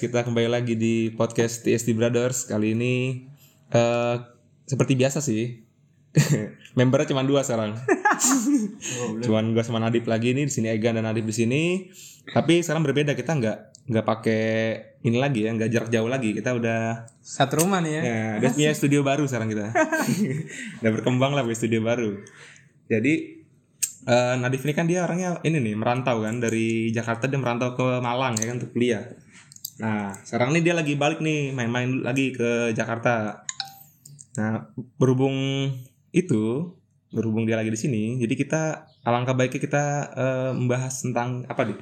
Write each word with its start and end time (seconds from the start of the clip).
kita 0.00 0.24
kembali 0.24 0.48
lagi 0.48 0.80
di 0.80 1.12
podcast 1.12 1.60
TSD 1.60 1.92
Brothers. 1.92 2.48
Kali 2.48 2.72
ini 2.72 3.28
eh 3.68 4.16
seperti 4.64 4.96
biasa 4.96 5.20
sih. 5.20 5.60
Membernya 6.80 7.12
cuma 7.12 7.20
dua 7.20 7.44
sekarang. 7.44 7.76
Cuman 9.20 9.52
gue 9.52 9.60
sama 9.60 9.76
Nadib 9.76 10.08
lagi 10.08 10.32
nih 10.32 10.48
di 10.48 10.52
sini 10.56 10.72
Egan 10.72 10.96
dan 10.96 11.04
Nadib 11.04 11.28
di 11.28 11.36
sini. 11.36 11.62
Tapi 12.24 12.64
sekarang 12.64 12.80
berbeda 12.80 13.12
kita 13.12 13.36
nggak 13.36 13.58
nggak 13.92 14.06
pakai 14.08 14.42
ini 15.04 15.20
lagi 15.20 15.44
ya, 15.44 15.52
nggak 15.52 15.68
jarak 15.68 15.90
jauh 15.92 16.08
lagi. 16.08 16.32
Kita 16.32 16.56
udah 16.56 17.04
Satu 17.20 17.60
rumah 17.60 17.84
nih 17.84 17.92
ya. 17.92 18.02
ya, 18.02 18.24
dia 18.40 18.50
punya 18.56 18.72
studio 18.72 19.04
baru 19.04 19.28
sekarang 19.28 19.52
kita. 19.52 19.68
udah 20.80 20.90
berkembang 20.96 21.36
lah 21.36 21.44
punya 21.44 21.58
studio 21.60 21.84
baru. 21.84 22.16
Jadi 22.88 23.36
eh 24.08 24.34
Nadif 24.40 24.64
ini 24.64 24.72
kan 24.72 24.88
dia 24.88 25.04
orangnya 25.04 25.44
ini 25.44 25.60
nih 25.60 25.76
merantau 25.76 26.24
kan 26.24 26.40
dari 26.40 26.88
Jakarta 26.88 27.28
dia 27.28 27.36
merantau 27.36 27.76
ke 27.76 28.00
Malang 28.00 28.40
ya 28.40 28.48
kan 28.48 28.64
untuk 28.64 28.72
kuliah. 28.72 29.04
Nah 29.80 30.12
sekarang 30.22 30.52
ini 30.52 30.60
dia 30.60 30.76
lagi 30.76 30.94
balik 30.94 31.24
nih 31.24 31.56
main-main 31.56 32.04
lagi 32.04 32.36
ke 32.36 32.76
Jakarta. 32.76 33.48
Nah 34.36 34.68
berhubung 35.00 35.34
itu 36.12 36.76
berhubung 37.10 37.42
dia 37.48 37.58
lagi 37.58 37.74
di 37.74 37.80
sini, 37.80 38.02
jadi 38.22 38.34
kita 38.38 38.62
alangkah 39.02 39.34
baiknya 39.34 39.58
kita 39.58 39.84
eh, 40.14 40.50
membahas 40.54 40.94
tentang 41.02 41.42
apa 41.50 41.66
nih? 41.66 41.78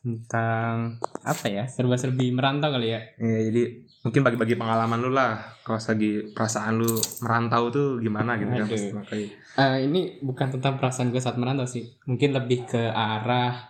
Tentang 0.00 0.96
apa 1.20 1.46
ya? 1.52 1.68
Serba-serbi 1.68 2.32
merantau 2.32 2.72
kali 2.72 2.96
ya. 2.96 3.00
Ya, 3.20 3.38
jadi 3.52 3.84
mungkin 4.00 4.24
bagi-bagi 4.24 4.56
pengalaman 4.56 4.96
lu 5.04 5.12
lah, 5.12 5.60
kalau 5.60 5.76
lagi 5.76 6.32
perasaan 6.32 6.80
lu 6.80 6.96
merantau 7.20 7.68
tuh 7.68 7.88
gimana 8.00 8.40
gitu 8.40 8.48
kan? 8.48 8.64
Aduh. 8.64 8.90
Makanya 8.96 9.28
Eh, 9.60 9.84
ini 9.84 10.22
bukan 10.22 10.56
tentang 10.56 10.78
perasaan 10.78 11.10
gue 11.10 11.18
saat 11.18 11.34
merantau 11.36 11.66
sih. 11.66 11.84
Mungkin 12.06 12.32
lebih 12.32 12.70
ke 12.70 12.82
arah 12.88 13.68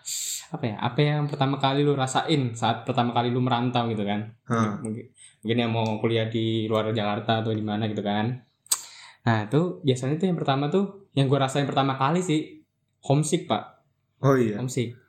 apa 0.52 0.64
ya? 0.68 0.76
Apa 0.76 0.98
yang 1.00 1.24
pertama 1.26 1.56
kali 1.56 1.82
lu 1.82 1.96
rasain 1.96 2.52
saat 2.52 2.84
pertama 2.84 3.16
kali 3.16 3.32
lu 3.32 3.40
merantau 3.40 3.88
gitu 3.88 4.04
kan? 4.04 4.36
Hmm. 4.44 4.84
Mungkin 4.84 5.04
mungkin 5.40 5.56
yang 5.56 5.72
mau 5.72 5.88
kuliah 5.98 6.28
di 6.28 6.68
luar 6.68 6.92
Jakarta 6.92 7.40
atau 7.40 7.50
di 7.56 7.64
mana 7.64 7.88
gitu 7.88 8.04
kan. 8.04 8.44
Nah, 9.24 9.48
itu 9.48 9.80
biasanya 9.80 10.20
tuh 10.20 10.28
yang 10.28 10.38
pertama 10.38 10.68
tuh 10.68 11.08
yang 11.16 11.32
gue 11.32 11.38
rasain 11.40 11.64
pertama 11.64 11.96
kali 11.96 12.20
sih 12.20 12.60
homesick, 13.00 13.48
Pak. 13.48 13.80
Oh 14.20 14.36
iya. 14.36 14.60
Homesick. 14.60 14.99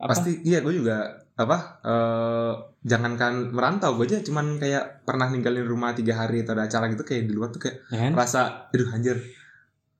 Apa? 0.00 0.10
Pasti 0.10 0.40
iya 0.42 0.58
gue 0.58 0.72
juga 0.72 0.96
apa 1.34 1.56
eh 1.82 2.52
jangankan 2.82 3.48
merantau 3.50 3.92
gue 3.94 4.04
aja 4.06 4.20
cuman 4.20 4.56
kayak 4.56 5.04
pernah 5.04 5.26
ninggalin 5.26 5.62
rumah 5.62 5.92
tiga 5.92 6.16
hari 6.18 6.40
atau 6.40 6.52
ada 6.52 6.64
acara 6.64 6.88
gitu 6.88 7.00
kayak 7.02 7.24
di 7.24 7.32
luar 7.32 7.48
tuh 7.48 7.60
kayak 7.60 7.76
Ya 7.86 7.98
kan? 8.02 8.12
rasa 8.14 8.40
aduh 8.66 8.88
anjir 8.90 9.16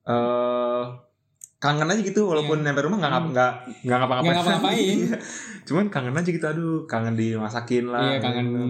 eh 0.02 0.84
kangen 1.58 1.84
aja 1.86 2.00
gitu 2.00 2.24
walaupun 2.24 2.60
nyampe 2.60 2.80
rumah 2.80 2.96
nggak 2.98 3.10
ngap 3.10 3.24
nggak 3.30 3.52
nggak 3.84 3.98
ngapa-ngapain. 3.98 4.24
Nggak 4.26 4.36
ngapa-ngapain. 4.38 4.96
Iya. 5.02 5.16
cuman 5.62 5.84
kangen 5.86 6.14
aja 6.14 6.30
gitu 6.30 6.46
aduh 6.46 6.78
kangen 6.84 7.14
dimasakin 7.14 7.84
lah 7.86 8.00
Iya, 8.06 8.18
kangen 8.18 8.46
gitu. 8.46 8.64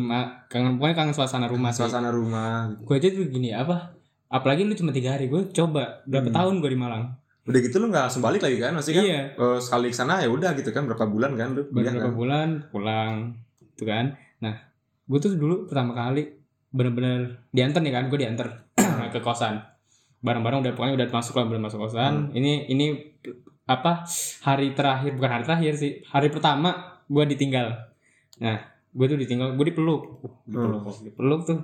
kangen 0.49 0.73
pokoknya 0.77 0.97
kangen 0.97 1.15
suasana 1.15 1.47
rumah 1.47 1.71
sih. 1.71 1.79
suasana 1.81 2.11
rumah 2.11 2.69
gitu. 2.69 2.83
gue 2.85 2.95
aja 2.97 3.09
tuh 3.13 3.27
gini 3.29 3.49
apa 3.51 3.95
apalagi 4.29 4.63
lu 4.63 4.75
cuma 4.75 4.91
tiga 4.91 5.11
hari 5.13 5.27
gue 5.27 5.43
coba 5.51 6.03
berapa 6.05 6.29
Hmm. 6.29 6.37
tahun 6.37 6.55
gue 6.59 6.71
di 6.71 6.79
Malang 6.79 7.05
udah 7.49 7.61
gitu 7.65 7.77
lu 7.81 7.89
nggak 7.89 8.05
langsung 8.11 8.23
balik 8.23 8.45
lagi 8.45 8.61
kan? 8.61 8.73
Maksudnya 8.77 9.01
kan 9.01 9.07
iya. 9.09 9.23
eh, 9.33 9.59
sekali 9.59 9.89
ke 9.89 9.97
sana 9.97 10.21
ya 10.21 10.29
udah 10.29 10.53
gitu 10.59 10.71
kan 10.71 10.85
berapa 10.85 11.05
bulan 11.09 11.33
kan 11.41 11.57
lu 11.57 11.63
beberapa 11.73 12.09
kan? 12.09 12.13
bulan 12.13 12.49
pulang 12.69 13.13
itu 13.61 13.85
kan. 13.89 14.15
Nah 14.45 14.55
gue 15.09 15.19
tuh 15.19 15.35
dulu 15.35 15.67
pertama 15.67 15.97
kali 15.97 16.29
bener-bener 16.71 17.43
diantar 17.51 17.81
nih 17.83 17.93
kan 17.97 18.05
gue 18.13 18.19
diantar 18.21 18.49
ke 19.15 19.21
kosan. 19.25 19.65
Barang-barang 20.21 20.61
udah 20.61 20.73
pokoknya 20.77 20.95
udah 21.01 21.09
masuk 21.09 21.35
lah 21.41 21.45
belum 21.49 21.63
masuk 21.65 21.81
kosan. 21.81 22.31
Ini 22.37 22.69
ini 22.69 22.87
apa 23.65 24.05
hari 24.45 24.75
terakhir 24.77 25.15
bukan 25.17 25.31
hari 25.31 25.45
terakhir 25.47 25.73
sih 25.79 26.05
hari 26.13 26.29
pertama 26.29 27.01
gue 27.09 27.25
ditinggal. 27.25 27.89
Nah 28.45 28.57
gue 28.93 29.07
tuh 29.09 29.19
ditinggal 29.19 29.57
gue 29.57 29.67
dipeluk. 29.73 30.23
Uh, 30.23 30.37
dipeluk 30.45 30.99
dipeluk 31.03 31.41
tuh 31.49 31.59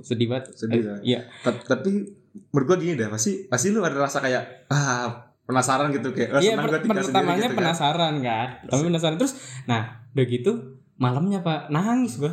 sedih 0.00 0.26
banget. 0.32 0.54
Sedih, 0.56 0.80
Eh, 0.80 0.82
ya? 0.82 0.96
iya. 1.02 1.20
Ta- 1.44 1.76
tapi 1.76 2.08
menurut 2.48 2.66
gua 2.66 2.76
gini 2.76 2.94
deh 2.94 3.06
pasti 3.06 3.44
pasti 3.44 3.68
lu 3.68 3.80
ada 3.80 3.96
rasa 3.96 4.18
kayak 4.18 4.68
ah 4.68 5.10
penasaran 5.42 5.90
gitu 5.90 6.10
kayak 6.10 6.30
oh, 6.30 6.38
Iya 6.38 6.54
per- 6.54 6.78
tinggal 6.78 7.02
pertamanya 7.02 7.36
gitu 7.40 7.46
kan. 7.48 7.58
penasaran 7.58 8.14
kan, 8.20 8.48
tapi 8.64 8.82
penasaran 8.84 9.16
terus. 9.16 9.34
Nah 9.64 9.82
udah 10.08 10.26
gitu 10.26 10.52
malamnya 10.96 11.40
pak 11.40 11.68
nangis 11.68 12.16
gua, 12.16 12.30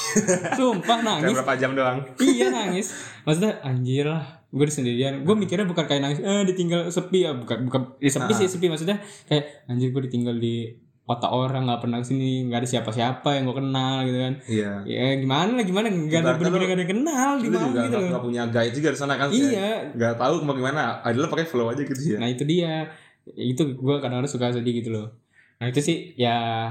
sumpah 0.56 0.98
Kayak 0.98 1.06
nangis. 1.22 1.36
berapa 1.36 1.54
jam 1.56 1.72
doang 1.72 1.98
iya 2.24 2.48
nangis. 2.48 2.86
Maksudnya 3.22 3.60
anjir 3.60 4.06
lah, 4.06 4.24
gue 4.48 4.66
sendirian. 4.66 5.20
Gue 5.20 5.34
mikirnya 5.34 5.62
bukan 5.62 5.84
kayak 5.84 6.00
nangis, 6.00 6.18
eh 6.20 6.42
ditinggal 6.42 6.88
sepi 6.88 7.22
ya, 7.22 7.34
bukan 7.34 7.66
bukan 7.66 7.80
ya, 7.98 8.08
sepi 8.08 8.32
Ah. 8.32 8.36
sih 8.36 8.48
sepi 8.48 8.66
maksudnya 8.66 8.98
kayak 9.26 9.66
anjir 9.66 9.90
gue 9.90 10.02
ditinggal 10.02 10.32
di 10.34 10.72
kota 11.06 11.30
orang 11.30 11.64
nggak 11.64 11.80
pernah 11.80 11.98
ke 11.98 12.06
sini 12.06 12.44
nggak 12.44 12.60
ada 12.60 12.68
siapa-siapa 12.68 13.28
yang 13.32 13.46
gue 13.46 13.56
kenal 13.56 13.94
gitu 14.02 14.18
kan. 14.18 14.34
Iya. 14.44 14.72
Ya 14.84 15.06
gimana 15.16 15.50
lah 15.52 15.62
gimana? 15.62 15.86
Nggak 15.86 16.18
ada 16.20 16.30
lu- 16.34 16.50
nggak 16.58 16.66
ada 16.68 16.82
yang 16.82 16.92
kenal 16.92 17.30
di 17.32 17.42
juga 17.44 17.58
gitu 17.62 17.70
nggak 17.70 17.94
loh. 17.94 18.08
nggak 18.10 18.24
punya 18.24 18.42
guide 18.48 18.74
juga 18.74 18.88
di 18.90 18.98
sana 18.98 19.14
kan? 19.14 19.28
Iya. 19.30 19.70
nggak 19.92 20.14
tahu 20.16 20.34
mau 20.42 20.52
gimana 20.52 20.98
adalah 21.00 21.28
pakai 21.28 21.46
flow 21.46 21.68
aja 21.68 21.80
gitu 21.80 22.00
ya. 22.04 22.18
Nah 22.18 22.26
itu 22.26 22.42
dia. 22.42 22.90
Itu 23.28 23.62
gue 23.72 23.94
kadang-kadang 23.96 24.26
suka 24.28 24.50
sedih 24.50 24.74
gitu 24.76 24.90
loh. 24.90 25.14
Nah 25.56 25.66
itu 25.66 25.78
sih 25.80 25.96
ya 26.14 26.68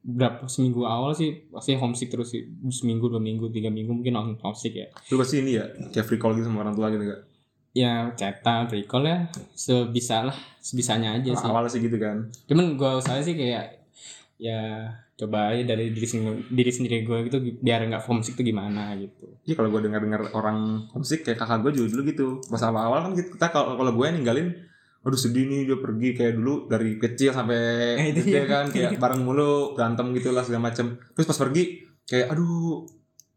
berapa 0.00 0.44
seminggu 0.44 0.84
awal 0.84 1.12
sih 1.12 1.48
pasti 1.48 1.72
homesick 1.74 2.08
terus 2.08 2.28
sih. 2.30 2.44
Seminggu 2.68 3.08
dua 3.08 3.18
minggu 3.18 3.48
tiga 3.48 3.68
minggu 3.68 3.88
mungkin 3.90 4.12
hom- 4.12 4.38
homesick 4.38 4.74
ya. 4.74 4.88
lu 5.08 5.16
pasti 5.16 5.40
ini 5.40 5.56
ya 5.56 5.64
kayak 5.90 6.04
free 6.04 6.16
call 6.16 6.32
gitu 6.32 6.44
sama 6.44 6.60
orang 6.60 6.72
tua 6.72 6.88
gitu 6.88 7.00
gak 7.02 7.20
Ya 7.74 7.92
cetak 8.12 8.70
recall 8.70 9.04
ya 9.04 9.18
sebisa 9.52 10.22
lah 10.22 10.36
sebisanya 10.58 11.18
aja 11.18 11.26
Iya 11.26 11.36
sih. 11.36 11.44
awalnya 11.44 11.68
sih 11.68 11.82
gitu 11.82 11.98
kan 11.98 12.30
Cuman 12.46 12.74
gue 12.74 12.90
usaha 12.94 13.18
sih 13.18 13.34
kayak 13.34 13.82
ya 14.36 14.86
coba 15.14 15.50
aja 15.50 15.62
dari 15.64 15.90
diri 15.90 16.02
sendiri, 16.04 16.42
diri 16.48 16.70
sendiri 16.70 16.96
gue 17.02 17.18
gitu 17.24 17.36
biar 17.60 17.82
nggak 17.84 18.02
homesick 18.04 18.34
tuh 18.34 18.42
gimana 18.42 18.94
gitu. 18.94 19.26
Iya 19.42 19.54
kalau 19.54 19.70
gue 19.70 19.82
dengar 19.82 20.00
dengar 20.00 20.26
orang 20.32 20.86
homesick 20.90 21.22
kayak 21.22 21.36
kakak 21.36 21.62
gue 21.62 21.72
juga 21.76 21.86
dulu 21.92 22.02
gitu 22.04 22.26
pas 22.44 22.62
awal 22.62 22.82
awal 22.84 22.98
kan 23.00 23.12
kita 23.14 23.46
kalau 23.48 23.74
kalau 23.74 23.92
gue 23.92 24.06
ninggalin 24.08 24.54
aduh 25.00 25.14
sedih 25.16 25.44
nih 25.44 25.66
dia 25.66 25.76
pergi 25.76 26.08
kayak 26.12 26.34
dulu 26.34 26.64
dari 26.64 26.96
kecil 26.96 27.30
sampai 27.30 27.58
Eh, 28.00 28.10
gede 28.12 28.22
dia. 28.24 28.42
kan 28.44 28.64
kayak 28.68 28.98
bareng 29.02 29.20
mulu 29.20 29.74
berantem 29.74 30.14
gitu 30.14 30.30
lah 30.30 30.42
segala 30.42 30.70
macem 30.70 30.94
terus 31.10 31.26
pas 31.26 31.38
pergi 31.40 31.62
kayak 32.04 32.30
aduh 32.30 32.86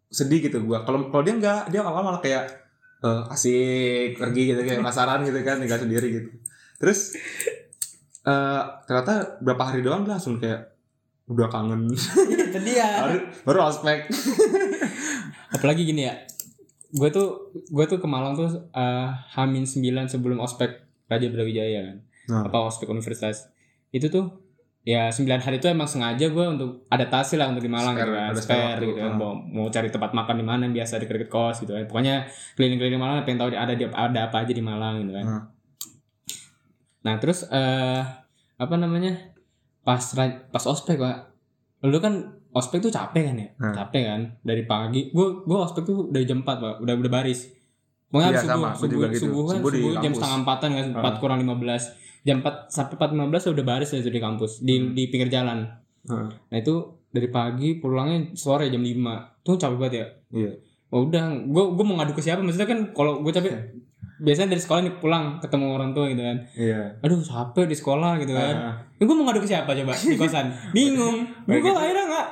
sedih 0.08 0.40
gitu 0.42 0.62
gue 0.64 0.78
kalau 0.80 1.10
kalau 1.10 1.22
dia 1.22 1.34
enggak 1.34 1.62
dia 1.68 1.82
awal 1.82 2.02
malah 2.02 2.22
kayak 2.22 2.67
eh, 3.04 3.34
asik 3.34 4.18
pergi 4.18 4.54
gitu 4.54 4.62
kayak 4.64 4.80
penasaran 4.82 5.22
gitu 5.28 5.40
kan 5.44 5.60
tinggal 5.62 5.80
sendiri 5.82 6.08
gitu 6.22 6.30
terus 6.78 7.14
eh 8.28 8.62
ternyata 8.86 9.40
berapa 9.40 9.64
hari 9.74 9.82
doang 9.82 10.04
dia 10.04 10.18
langsung 10.18 10.38
kayak 10.38 10.76
udah 11.28 11.52
kangen 11.52 11.92
itu 11.92 12.60
dia. 12.64 12.88
baru 13.04 13.20
baru 13.44 13.60
ospek 13.68 14.08
apalagi 15.52 15.84
gini 15.84 16.08
ya 16.08 16.16
gue 16.96 17.10
tuh 17.12 17.52
gue 17.68 17.86
tuh 17.88 18.00
ke 18.00 18.08
Malang 18.08 18.36
tuh 18.36 18.72
eh, 18.72 19.10
Hamin 19.36 19.68
9 19.68 20.08
sebelum 20.08 20.40
ospek 20.40 20.88
Raja 21.08 21.28
Brawijaya 21.32 21.82
kan 21.92 21.98
Nah. 22.28 22.44
apa 22.44 22.68
ospek 22.68 22.92
universitas 22.92 23.48
itu 23.96 24.12
tuh 24.12 24.47
ya 24.88 25.12
9 25.12 25.20
hari 25.38 25.60
itu 25.60 25.68
emang 25.68 25.84
sengaja 25.84 26.26
gue 26.26 26.46
untuk 26.48 26.88
adaptasi 26.88 27.36
lah 27.36 27.52
untuk 27.52 27.60
di 27.60 27.68
Malang 27.68 27.92
Spare, 27.92 28.08
gitu 28.08 28.14
kan. 28.14 28.24
ada 28.24 28.34
spare 28.34 28.40
spare 28.40 28.64
waktu, 28.72 28.88
gitu 28.88 28.96
kan. 28.98 29.12
ah. 29.12 29.18
mau, 29.18 29.32
mau 29.36 29.68
cari 29.68 29.90
tempat 29.90 30.12
makan 30.14 30.36
di 30.38 30.46
mana 30.46 30.62
yang 30.64 30.74
biasa 30.74 30.94
deket-deket 30.98 31.28
kos 31.28 31.58
gitu 31.60 31.72
kan. 31.72 31.84
Pokoknya 31.86 32.16
keliling-keliling 32.56 32.96
Malang 32.98 33.22
pengen 33.22 33.40
tahu 33.42 33.50
ada 33.52 33.74
di- 33.74 33.84
ada 33.86 34.20
apa 34.24 34.38
aja 34.40 34.54
di 34.54 34.64
Malang 34.64 34.96
gitu 35.02 35.12
kan. 35.14 35.26
Hmm. 35.28 35.44
nah 37.00 37.16
terus 37.18 37.44
eh 37.46 38.02
apa 38.58 38.76
namanya? 38.76 39.36
Pas 39.82 40.00
pas 40.48 40.64
ospek 40.66 40.96
pak. 40.96 41.36
Lu 41.82 42.00
kan 42.00 42.14
ospek 42.50 42.80
tuh 42.80 42.90
capek 42.90 43.24
kan 43.26 43.36
ya? 43.38 43.48
Hmm. 43.56 43.74
capek 43.74 44.04
kan? 44.04 44.22
Dari 44.42 44.64
pagi 44.64 45.12
gua 45.12 45.40
gua 45.42 45.58
ospek 45.64 45.84
tuh 45.84 46.08
dari 46.10 46.24
jam 46.24 46.42
4 46.42 46.48
pak. 46.48 46.74
Udah 46.80 46.96
udah 46.96 47.12
baris. 47.14 47.48
Pokoknya 48.08 48.24
Iya, 48.26 48.32
habis 48.34 48.42
subuh 48.42 48.56
sama, 48.58 48.70
subuh 48.74 48.88
juga 48.90 49.08
gitu. 49.10 49.20
subuh 49.22 49.44
kan 49.44 49.56
Subuh 49.58 49.68
di 49.70 49.80
subuh 49.82 49.94
jam 49.98 50.12
setengah 50.14 50.38
empatan 50.38 50.70
kan 50.74 50.86
empat 50.94 51.12
Hmm. 51.12 51.22
kurang 51.22 51.40
15 51.40 51.84
jam 52.28 52.38
4 52.38 52.68
sampai 52.68 52.96
4.15 53.00 53.56
udah 53.56 53.66
baris 53.66 53.90
ya 53.90 54.04
di 54.04 54.20
kampus 54.20 54.60
di 54.60 54.76
Hmm. 54.76 54.92
di 54.92 55.08
pinggir 55.08 55.30
jalan 55.30 55.64
Hmm. 56.04 56.28
nah 56.28 56.58
itu 56.58 56.76
dari 57.08 57.28
pagi 57.28 57.76
pulangnya 57.76 58.32
sore 58.34 58.68
jam 58.68 58.80
5 58.80 59.40
tuh 59.42 59.56
capek 59.56 59.78
banget 59.78 59.94
ya 59.96 60.08
Iya. 60.34 60.52
oh, 60.90 61.04
udah 61.04 61.24
gua 61.46 61.72
gua 61.72 61.84
mau 61.84 61.96
ngadu 61.98 62.12
ke 62.12 62.20
siapa 62.20 62.40
maksudnya 62.40 62.64
kan 62.66 62.92
kalau 62.92 63.20
gua 63.20 63.32
capek 63.32 63.56
biasanya 64.18 64.50
dari 64.50 64.60
sekolah 64.60 64.82
nih 64.82 64.96
pulang 64.98 65.38
ketemu 65.38 65.66
orang 65.70 65.92
tua 65.92 66.08
gitu 66.08 66.20
kan 66.20 66.38
Iya. 66.54 67.00
aduh 67.00 67.20
capek 67.20 67.66
di 67.66 67.76
sekolah 67.76 68.12
gitu 68.18 68.34
kan 68.34 68.56
Ah. 68.58 68.76
Ya, 68.98 69.04
gue 69.04 69.14
mau 69.14 69.24
ngadu 69.24 69.40
ke 69.40 69.48
siapa 69.48 69.72
coba 69.72 69.94
di 69.94 70.18
kosan? 70.20 70.50
Bingung. 70.72 71.22
Gue 71.44 71.62
gitu. 71.62 71.70
akhirnya 71.72 72.06
nggak 72.08 72.28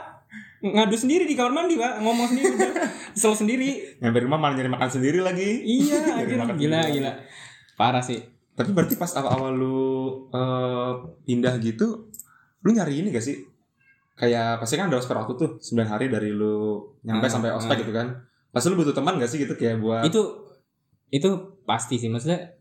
ngadu 0.65 0.97
sendiri 0.97 1.23
di 1.23 1.37
kamar 1.37 1.53
mandi 1.55 1.77
pak, 1.77 2.01
ngomong 2.01 2.25
sendiri 2.25 2.57
udah 2.57 2.69
kesel 3.13 3.37
sendiri. 3.37 4.01
Nyampe 4.01 4.17
rumah 4.19 4.41
malah 4.41 4.57
nyari 4.57 4.65
makan 4.67 4.89
sendiri 4.89 5.21
lagi. 5.21 5.61
Iya, 5.61 5.97
akhirnya 6.17 6.49
gila 6.49 6.79
sendiri. 6.81 6.93
gila. 6.97 7.11
Parah 7.75 8.01
sih. 8.01 8.17
Tapi 8.55 8.69
berarti 8.71 8.95
pas 8.95 9.11
awal-awal 9.13 9.51
lu 9.53 9.79
eh, 10.31 10.91
pindah 11.23 11.59
gitu, 11.59 12.07
lu 12.61 12.69
nyari 12.71 12.99
ini 12.99 13.11
gak 13.11 13.21
sih? 13.21 13.43
Kayak 14.15 14.57
pasti 14.57 14.75
kan 14.75 14.87
ada 14.87 14.95
ospek 14.95 15.11
waktu 15.13 15.33
tuh 15.35 15.49
9 15.59 15.83
hari 15.85 16.07
dari 16.07 16.31
lu 16.31 16.79
nyampe 17.03 17.27
Ah, 17.27 17.31
sampai 17.31 17.51
ospek 17.51 17.75
ah. 17.75 17.81
gitu 17.83 17.91
kan. 17.91 18.07
Pasti 18.49 18.67
lu 18.67 18.79
butuh 18.79 18.95
teman 18.95 19.19
gak 19.19 19.27
sih 19.27 19.37
gitu 19.37 19.53
kayak 19.53 19.79
buat 19.79 20.03
Itu 20.03 20.47
itu 21.09 21.29
pasti 21.63 21.95
sih 21.95 22.07
maksudnya 22.07 22.55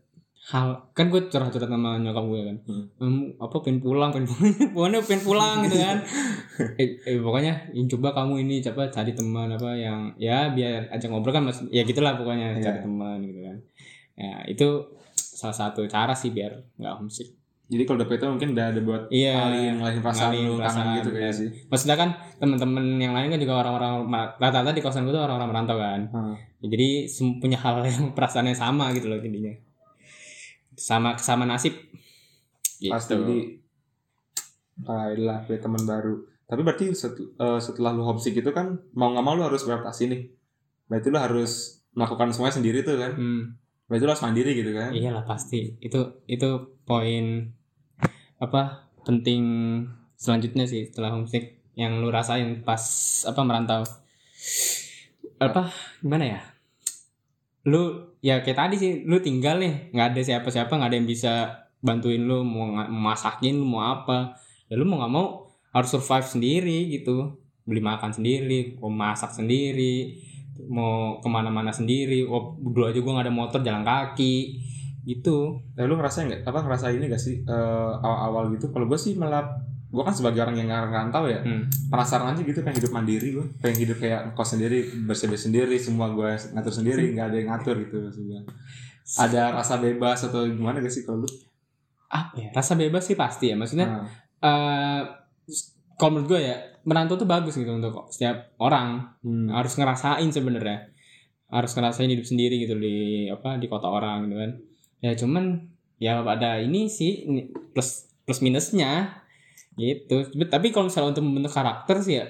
hal 0.45 0.77
kan 0.93 1.09
gue 1.09 1.25
curhat-curhat 1.25 1.65
sama 1.65 1.97
nyokap 1.97 2.21
gue 2.23 2.41
kan 2.43 2.57
Hmm. 2.63 2.85
"Em, 3.01 3.15
apa 3.35 3.55
pengen 3.59 3.81
pulang 3.81 4.13
pengen 4.13 4.29
pulang 4.29 4.53
pokoknya 4.77 4.99
pengen 5.01 5.23
pulang 5.25 5.57
gitu 5.65 5.77
kan 5.79 5.97
eh, 6.81 6.89
eh, 7.01 7.17
pokoknya 7.17 7.53
"Ya, 7.73 7.81
coba 7.89 8.13
kamu 8.13 8.45
ini 8.45 8.61
coba 8.61 8.85
cari 8.87 9.11
teman 9.11 9.49
apa 9.49 9.73
yang 9.73 10.13
ya 10.15 10.53
biar 10.53 10.85
ajak 10.93 11.09
ngobrol 11.09 11.33
kan 11.33 11.43
mas 11.43 11.65
ya 11.67 11.81
gitulah 11.81 12.13
pokoknya 12.13 12.53
Iya. 12.53 12.63
cari 12.63 12.79
teman 12.79 13.17
gitu 13.25 13.39
kan 13.41 13.57
ya 14.13 14.33
itu 14.45 14.67
salah 15.35 15.51
satu 15.53 15.83
cara 15.85 16.13
sih 16.13 16.31
biar 16.31 16.55
nggak 16.73 16.95
homesick 16.95 17.35
Jadi 17.65 17.81
kalau 17.83 17.97
dapet 17.97 18.15
itu 18.15 18.27
mungkin 18.27 18.49
udah 18.53 18.65
ada 18.67 18.77
buat 18.79 19.03
Iya, 19.09 19.33
ngalihin 19.35 19.73
ngalihin 19.75 19.99
perasaan 19.99 20.25
ngalihin 20.27 20.45
lu 20.45 20.53
kangen 20.53 20.61
perasaan, 20.61 20.95
gitu 20.95 21.09
kayak 21.11 21.33
sih. 21.33 21.47
maksudnya 21.65 21.95
kan 21.95 22.09
teman-teman 22.37 22.85
yang 22.95 23.11
lain 23.11 23.27
kan 23.27 23.39
juga 23.41 23.53
orang-orang 23.57 23.93
rata-rata 24.35 24.69
di 24.69 24.79
kosan 24.79 25.03
gue 25.03 25.11
tuh 25.11 25.19
orang-orang 25.19 25.49
merantau 25.49 25.75
kan 25.75 26.01
Hmm. 26.07 26.35
Ya, 26.61 26.67
jadi 26.71 26.89
punya 27.35 27.57
hal 27.57 27.81
yang 27.89 28.13
perasaannya 28.13 28.53
sama 28.53 28.89
gitu 28.91 29.05
loh 29.07 29.19
intinya 29.19 29.53
sama 30.73 31.17
sama 31.17 31.43
nasib 31.43 31.73
gitu. 32.77 32.89
Pasti 32.89 33.13
jadi 33.13 33.37
lah 35.17 35.37
punya 35.41 35.59
teman 35.59 35.83
baru. 35.83 36.13
Tapi 36.45 36.61
berarti 36.61 36.85
set- 36.93 37.17
eh, 37.17 37.59
setelah 37.59 37.91
lu 37.91 38.03
homesick 38.03 38.35
itu 38.35 38.51
kan 38.51 38.77
mau 38.93 39.09
nggak 39.09 39.23
mau 39.23 39.33
lu 39.33 39.41
harus 39.41 39.63
beradaptasi 39.63 40.03
nih. 40.05 40.21
Berarti 40.85 41.07
lu 41.07 41.17
harus 41.17 41.51
melakukan 41.91 42.29
semuanya 42.29 42.55
sendiri 42.55 42.79
tuh 42.81 42.93
kan. 42.95 43.15
Hmm, 43.15 43.41
Berarti 43.85 44.03
lu 44.05 44.11
harus 44.11 44.25
mandiri 44.25 44.51
gitu 44.57 44.71
kan. 44.73 44.89
iyalah 44.89 45.25
pasti. 45.25 45.77
Itu 45.77 46.25
itu 46.25 46.77
poin 46.85 47.53
apa 48.41 48.89
penting 49.05 49.43
selanjutnya 50.17 50.65
sih 50.65 50.89
setelah 50.89 51.13
homesick 51.13 51.61
yang 51.77 52.01
lu 52.01 52.09
rasain 52.09 52.65
pas 52.65 52.81
apa 53.29 53.41
merantau. 53.45 53.85
Apa 55.37 55.69
gimana 56.01 56.25
ya? 56.25 56.39
Lu 57.69 58.13
ya 58.25 58.41
kayak 58.41 58.57
tadi 58.57 58.75
sih 58.81 58.91
lu 59.05 59.21
tinggal 59.21 59.61
nih. 59.61 59.93
Nggak 59.93 60.07
ada 60.15 60.21
siapa-siapa 60.21 60.73
nggak 60.73 60.89
ada 60.89 60.97
yang 60.97 61.09
bisa 61.09 61.33
bantuin 61.85 62.25
lu 62.25 62.41
mau 62.41 62.65
masakin 62.89 63.61
lu 63.61 63.67
mau 63.69 63.85
apa. 63.85 64.33
Ya 64.65 64.81
lu 64.81 64.89
mau 64.89 64.97
nggak 64.97 65.13
mau 65.13 65.53
harus 65.69 65.89
survive 65.93 66.25
sendiri 66.25 66.89
gitu. 66.89 67.37
Beli 67.65 67.81
makan 67.85 68.13
sendiri 68.13 68.81
mau 68.81 68.89
masak 68.89 69.33
sendiri 69.33 70.17
mau 70.67 71.19
ke 71.19 71.27
mana-mana 71.27 71.69
sendiri 71.69 72.23
oh, 72.23 72.55
dulu 72.57 72.87
aja 72.87 72.99
gua 73.03 73.19
nggak 73.19 73.25
ada 73.27 73.35
motor 73.35 73.59
jalan 73.59 73.83
kaki 73.83 74.59
gitu. 75.05 75.61
Nah, 75.77 75.85
lu 75.85 76.01
ngerasa 76.01 76.25
nggak? 76.25 76.41
Apa 76.49 76.65
ngerasa 76.65 76.89
ini 76.89 77.05
gak 77.05 77.21
sih 77.21 77.45
eh, 77.45 77.91
awal-awal 78.01 78.49
gitu? 78.57 78.73
Kalau 78.73 78.89
gue 78.89 78.97
sih 78.97 79.13
malah 79.13 79.45
gue 79.85 80.03
kan 80.03 80.11
sebagai 80.11 80.43
orang 80.43 80.57
yang 80.59 80.67
nggak 80.67 80.91
rantau 80.91 81.23
ya 81.29 81.39
Hmm. 81.39 81.71
penasaran 81.87 82.35
aja 82.35 82.41
gitu 82.43 82.59
pengen 82.65 82.83
hidup 82.83 82.91
mandiri 82.91 83.31
gue 83.31 83.45
pengen 83.63 83.79
hidup 83.87 83.97
kayak 84.03 84.35
kos 84.35 84.51
sendiri 84.57 84.91
bersih 85.07 85.31
sendiri 85.39 85.77
semua 85.79 86.11
gue 86.11 86.35
ngatur 86.51 86.73
sendiri 86.73 87.15
nggak 87.15 87.31
ada 87.31 87.37
yang 87.39 87.49
ngatur 87.53 87.75
gitu 87.85 88.03
maksudnya. 88.03 88.43
Ada 89.05 89.55
rasa 89.55 89.77
bebas 89.77 90.25
atau 90.25 90.49
gimana 90.49 90.81
gak 90.81 90.91
sih 90.91 91.05
kalau 91.05 91.23
lu? 91.23 91.29
Apa 92.09 92.33
ya 92.35 92.49
rasa 92.51 92.73
bebas 92.73 93.05
sih 93.05 93.15
pasti 93.15 93.53
ya. 93.53 93.55
Maksudnya 93.55 93.87
Nah, 93.87 94.03
eh 94.41 95.01
kalau 95.95 96.17
menurut 96.19 96.27
gue 96.33 96.41
ya 96.43 96.57
merantau 96.85 97.17
tuh 97.17 97.27
bagus 97.27 97.57
gitu 97.57 97.69
untuk 97.73 98.07
setiap 98.13 98.53
orang. 98.61 99.17
Hmm. 99.25 99.49
harus 99.51 99.73
ngerasain 99.75 100.29
sebenarnya. 100.29 100.93
Harus 101.49 101.71
ngerasain 101.73 102.09
hidup 102.09 102.25
sendiri 102.25 102.61
gitu 102.65 102.77
di 102.77 103.27
apa 103.29 103.57
di 103.57 103.65
kota 103.65 103.89
orang 103.89 104.29
gitu 104.29 104.37
kan. 104.39 104.51
Ya 105.01 105.11
cuman 105.17 105.45
ya 105.97 106.21
ada 106.21 106.61
ini 106.61 106.87
sih 106.87 107.25
plus 107.73 108.09
plus 108.23 108.39
minusnya. 108.45 109.21
Gitu. 109.75 110.31
Tapi- 110.47 110.71
kalau 110.71 110.87
misalnya 110.87 111.17
untuk 111.17 111.25
membentuk 111.27 111.51
karakter 111.51 111.99
sih 111.99 112.23
ya 112.23 112.25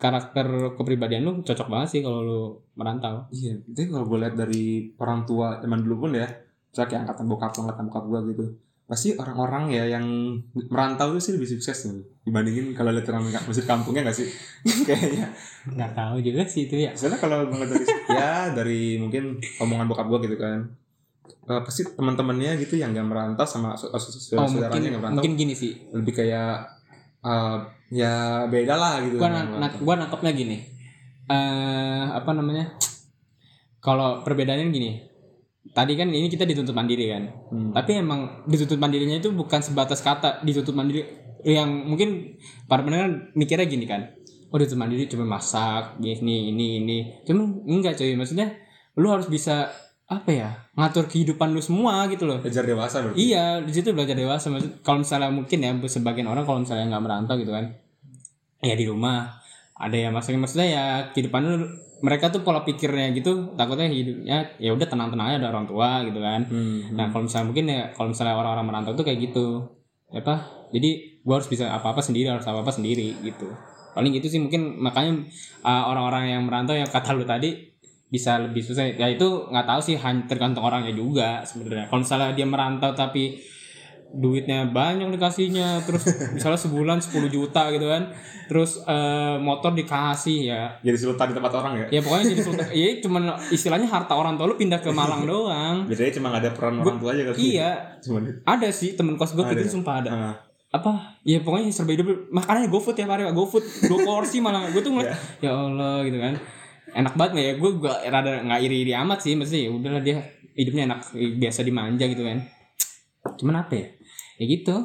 karakter 0.00 0.74
kepribadian 0.80 1.22
lu 1.28 1.32
cocok 1.44 1.68
banget 1.68 1.88
sih 1.92 2.00
kalau 2.00 2.20
lu 2.24 2.40
merantau. 2.72 3.28
Iya, 3.28 3.60
itu 3.68 3.92
kalau 3.92 4.08
gue 4.08 4.18
lihat 4.24 4.34
dari 4.34 4.96
orang 4.96 5.28
tua 5.28 5.60
zaman 5.60 5.84
dulu 5.84 6.08
pun 6.08 6.16
ya, 6.16 6.24
misalnya 6.72 6.88
kayak 6.88 7.00
angkatan 7.04 7.26
bokap 7.28 7.52
angkatan 7.52 7.84
bokap 7.92 8.04
gue 8.08 8.20
gitu. 8.32 8.44
Pasti 8.90 9.14
orang-orang 9.14 9.70
ya 9.70 9.86
yang 9.86 10.02
merantau 10.66 11.14
itu 11.14 11.22
sih 11.22 11.32
lebih 11.38 11.46
sukses 11.48 11.86
tuh 11.86 12.02
dibandingin 12.26 12.74
kalau 12.74 12.90
lihat 12.90 13.06
orang 13.06 13.22
musik 13.46 13.62
kampungnya 13.62 14.02
gak 14.02 14.18
sih? 14.18 14.26
Kayaknya. 14.88 15.30
nggak 15.70 15.92
tahu 15.94 16.18
juga 16.18 16.42
sih 16.42 16.66
itu 16.66 16.74
ya 16.74 16.90
Soalnya 16.90 17.22
kalau 17.22 17.46
ngeliat 17.46 17.70
dari 17.70 17.86
ya 18.10 18.32
dari 18.50 18.82
mungkin 18.98 19.38
omongan 19.62 19.86
bokap 19.86 20.10
gue 20.10 20.26
gitu 20.26 20.36
kan. 20.36 20.66
eh, 21.46 21.62
pasti 21.62 21.86
teman-temannya 21.86 22.58
gitu 22.58 22.74
yang 22.74 22.90
gak 22.90 23.06
merantau 23.06 23.46
sama 23.46 23.78
oh 23.78 23.78
saudaranya 23.78 24.74
yang 24.82 24.98
gak 24.98 25.02
merantau 25.06 25.22
mungkin 25.22 25.32
gini 25.38 25.54
sih 25.54 25.72
lebih 25.94 26.10
kayak 26.12 26.66
eh, 27.22 27.56
ya 27.90 28.14
beda 28.46 28.74
lah 28.74 28.94
gitu. 29.02 29.18
gua 29.18 29.30
yang 29.30 29.34
na- 29.34 29.42
na- 29.46 29.50
merantau. 29.70 29.82
gua 29.82 29.94
nangkepnya 29.98 30.32
gini 30.34 30.56
eh 31.26 32.04
apa 32.10 32.30
namanya 32.34 32.74
kalau 33.78 34.20
perbedaannya 34.20 34.66
gini 34.68 34.90
tadi 35.70 35.92
kan 35.94 36.08
ini 36.08 36.26
kita 36.26 36.48
dituntut 36.48 36.72
mandiri 36.72 37.12
kan. 37.12 37.22
Hmm. 37.52 37.70
tapi 37.76 38.00
emang 38.00 38.44
dituntut 38.48 38.80
mandirinya 38.80 39.20
itu 39.20 39.30
bukan 39.30 39.60
sebatas 39.60 40.00
kata 40.00 40.42
dituntut 40.42 40.74
mandiri. 40.74 41.04
Yang 41.40 41.70
mungkin 41.88 42.08
para 42.68 42.84
pendengar 42.84 43.32
mikirnya 43.32 43.64
gini 43.64 43.88
kan. 43.88 44.12
Oh 44.52 44.58
dituntut 44.58 44.80
mandiri 44.80 45.08
cuma 45.08 45.24
masak 45.24 46.00
ini 46.02 46.52
ini 46.52 46.66
ini. 46.84 46.98
Cuma 47.24 47.48
enggak 47.64 47.96
coy. 47.96 48.16
Maksudnya 48.16 48.56
lu 48.98 49.08
harus 49.08 49.30
bisa 49.30 49.70
apa 50.10 50.30
ya 50.34 50.50
ngatur 50.74 51.06
kehidupan 51.06 51.54
lu 51.54 51.62
semua 51.62 52.10
gitu 52.10 52.26
loh. 52.26 52.42
Belajar 52.42 52.66
dewasa 52.66 52.96
berarti. 52.98 53.16
Iya, 53.30 53.62
di 53.62 53.70
situ 53.70 53.94
belajar 53.94 54.18
dewasa. 54.18 54.50
Maksud, 54.50 54.82
kalau 54.82 55.06
misalnya 55.06 55.30
mungkin 55.30 55.58
ya 55.62 55.70
sebagian 55.86 56.26
orang 56.26 56.42
kalau 56.42 56.58
misalnya 56.66 56.90
nggak 56.90 57.04
merantau 57.06 57.38
gitu 57.38 57.54
kan, 57.54 57.78
ya 58.58 58.74
di 58.74 58.90
rumah 58.90 59.38
ada 59.80 59.96
yang 59.96 60.12
maksudnya 60.12 60.40
maksudnya 60.42 60.68
ya 60.68 60.84
kehidupan 61.14 61.40
lu 61.46 61.56
mereka 62.00 62.32
tuh 62.32 62.40
pola 62.40 62.64
pikirnya 62.64 63.12
gitu 63.12 63.52
takutnya 63.54 63.88
hidupnya 63.88 64.56
ya 64.56 64.72
udah 64.72 64.88
tenang-tenang 64.88 65.26
aja 65.32 65.36
ada 65.44 65.48
orang 65.52 65.68
tua 65.68 66.00
gitu 66.08 66.20
kan. 66.20 66.40
Hmm. 66.48 66.96
Nah 66.96 67.12
kalau 67.12 67.28
misalnya 67.28 67.46
mungkin 67.52 67.64
ya 67.68 67.82
kalau 67.92 68.08
misalnya 68.12 68.34
orang-orang 68.40 68.66
merantau 68.66 68.92
tuh 68.96 69.04
kayak 69.04 69.18
gitu, 69.30 69.46
ya 70.08 70.24
apa? 70.24 70.66
Jadi 70.72 71.20
gua 71.20 71.40
harus 71.40 71.48
bisa 71.52 71.68
apa-apa 71.68 72.00
sendiri 72.00 72.32
harus 72.32 72.46
apa-apa 72.48 72.72
sendiri 72.72 73.20
gitu. 73.20 73.52
Paling 73.92 74.16
gitu 74.16 74.26
sih 74.32 74.40
mungkin 74.40 74.80
makanya 74.80 75.28
uh, 75.66 75.92
orang-orang 75.92 76.32
yang 76.32 76.42
merantau 76.48 76.72
yang 76.72 76.88
kata 76.88 77.12
lu 77.12 77.28
tadi 77.28 77.70
bisa 78.10 78.42
lebih 78.42 78.58
susah 78.66 78.90
ya 78.98 79.06
itu 79.06 79.46
nggak 79.54 79.66
tahu 79.70 79.80
sih 79.86 79.94
tergantung 80.26 80.66
orangnya 80.66 80.90
juga 80.90 81.46
sebenarnya 81.46 81.86
kalau 81.86 82.02
misalnya 82.02 82.34
dia 82.34 82.42
merantau 82.42 82.90
tapi 82.90 83.38
duitnya 84.10 84.66
banyak 84.66 85.06
dikasihnya 85.14 85.86
terus 85.86 86.02
misalnya 86.34 86.58
sebulan 86.58 86.98
10 86.98 87.30
juta 87.30 87.70
gitu 87.70 87.86
kan. 87.86 88.10
Terus 88.50 88.82
eh, 88.82 89.36
motor 89.38 89.70
dikasih 89.78 90.50
ya. 90.50 90.62
Jadi 90.82 90.98
sultan 90.98 91.30
di 91.30 91.34
tempat 91.38 91.52
orang 91.54 91.72
ya. 91.78 91.86
ya 91.94 92.00
pokoknya 92.02 92.24
jadi 92.34 92.42
sultan. 92.42 92.66
Ya 92.74 92.88
cuman 92.98 93.22
istilahnya 93.54 93.86
harta 93.86 94.14
orang 94.18 94.34
tua 94.34 94.50
lu 94.50 94.58
pindah 94.58 94.82
ke 94.82 94.90
Malang 94.90 95.22
doang. 95.22 95.86
Biasanya 95.86 96.12
cuma 96.18 96.28
ada 96.34 96.50
peran 96.50 96.82
orang 96.82 96.98
tua 96.98 97.14
aja 97.14 97.22
kali. 97.30 97.38
iya. 97.38 97.70
Cuma 98.02 98.18
itu. 98.26 98.42
ada 98.42 98.68
sih 98.74 98.98
temen 98.98 99.14
kos 99.14 99.38
gue 99.38 99.44
gitu 99.46 99.62
ya? 99.62 99.70
sumpah 99.70 99.94
ada. 100.02 100.10
Ah. 100.10 100.34
apa? 100.70 101.18
Ya 101.26 101.38
pokoknya 101.42 101.70
serba 101.70 101.94
hidup. 101.94 102.30
Makannya 102.30 102.70
GoFood 102.70 102.98
ya 102.98 103.06
Pak 103.06 103.34
GoFood. 103.34 103.64
Dua 103.86 103.98
porsi 104.02 104.42
malah. 104.42 104.66
Gue 104.74 104.82
tuh 104.82 104.90
ngeliat 104.94 105.14
ya 105.38 105.54
Allah 105.54 106.02
gitu 106.02 106.18
kan. 106.18 106.34
Enak 106.90 107.14
banget 107.14 107.30
nggak 107.38 107.46
ya? 107.46 107.54
Gue 107.58 107.70
gak 107.78 107.98
rada 108.10 108.42
nggak 108.42 108.60
iri 108.66 108.76
iri 108.82 108.92
amat 108.98 109.22
sih. 109.22 109.38
Ya 109.38 109.70
udahlah 109.70 110.02
dia 110.02 110.18
hidupnya 110.58 110.90
enak 110.90 111.00
biasa 111.38 111.62
dimanja 111.62 112.06
gitu 112.10 112.26
kan. 112.26 112.42
Cuman 113.38 113.62
apa 113.62 113.72
ya 113.78 113.86
ya 114.40 114.48
gitu 114.48 114.76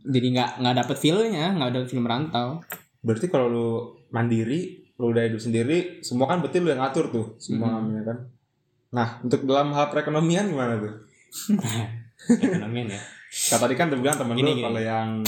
jadi 0.00 0.26
nggak 0.36 0.50
nggak 0.60 0.74
dapet 0.84 0.96
feelnya 1.00 1.56
nggak 1.56 1.70
dapet 1.72 1.88
feel 1.88 2.04
merantau 2.04 2.60
Berarti 3.00 3.32
kalau 3.32 3.48
lu 3.48 3.68
mandiri, 4.12 4.92
lu 5.00 5.08
udah 5.08 5.24
hidup 5.24 5.40
sendiri, 5.40 6.04
semua 6.04 6.28
kan 6.28 6.44
berarti 6.44 6.60
lu 6.60 6.68
yang 6.68 6.84
ngatur 6.84 7.08
tuh 7.08 7.26
semua 7.40 7.72
Hmm. 7.72 7.88
namanya 7.88 8.02
kan. 8.12 8.18
Nah, 8.92 9.08
untuk 9.24 9.48
dalam 9.48 9.72
hal 9.72 9.88
perekonomian 9.88 10.52
gimana 10.52 10.76
tuh? 10.76 11.08
ekonomi 12.44 12.92
ya 12.92 13.00
Kata 13.30 13.64
tadi 13.64 13.74
kan 13.78 13.88
tuh 13.88 13.96
bilang 14.04 14.20
temen 14.20 14.36
Gini, 14.36 14.60
lu 14.60 14.68
kalau 14.68 14.82
yang 14.82 15.24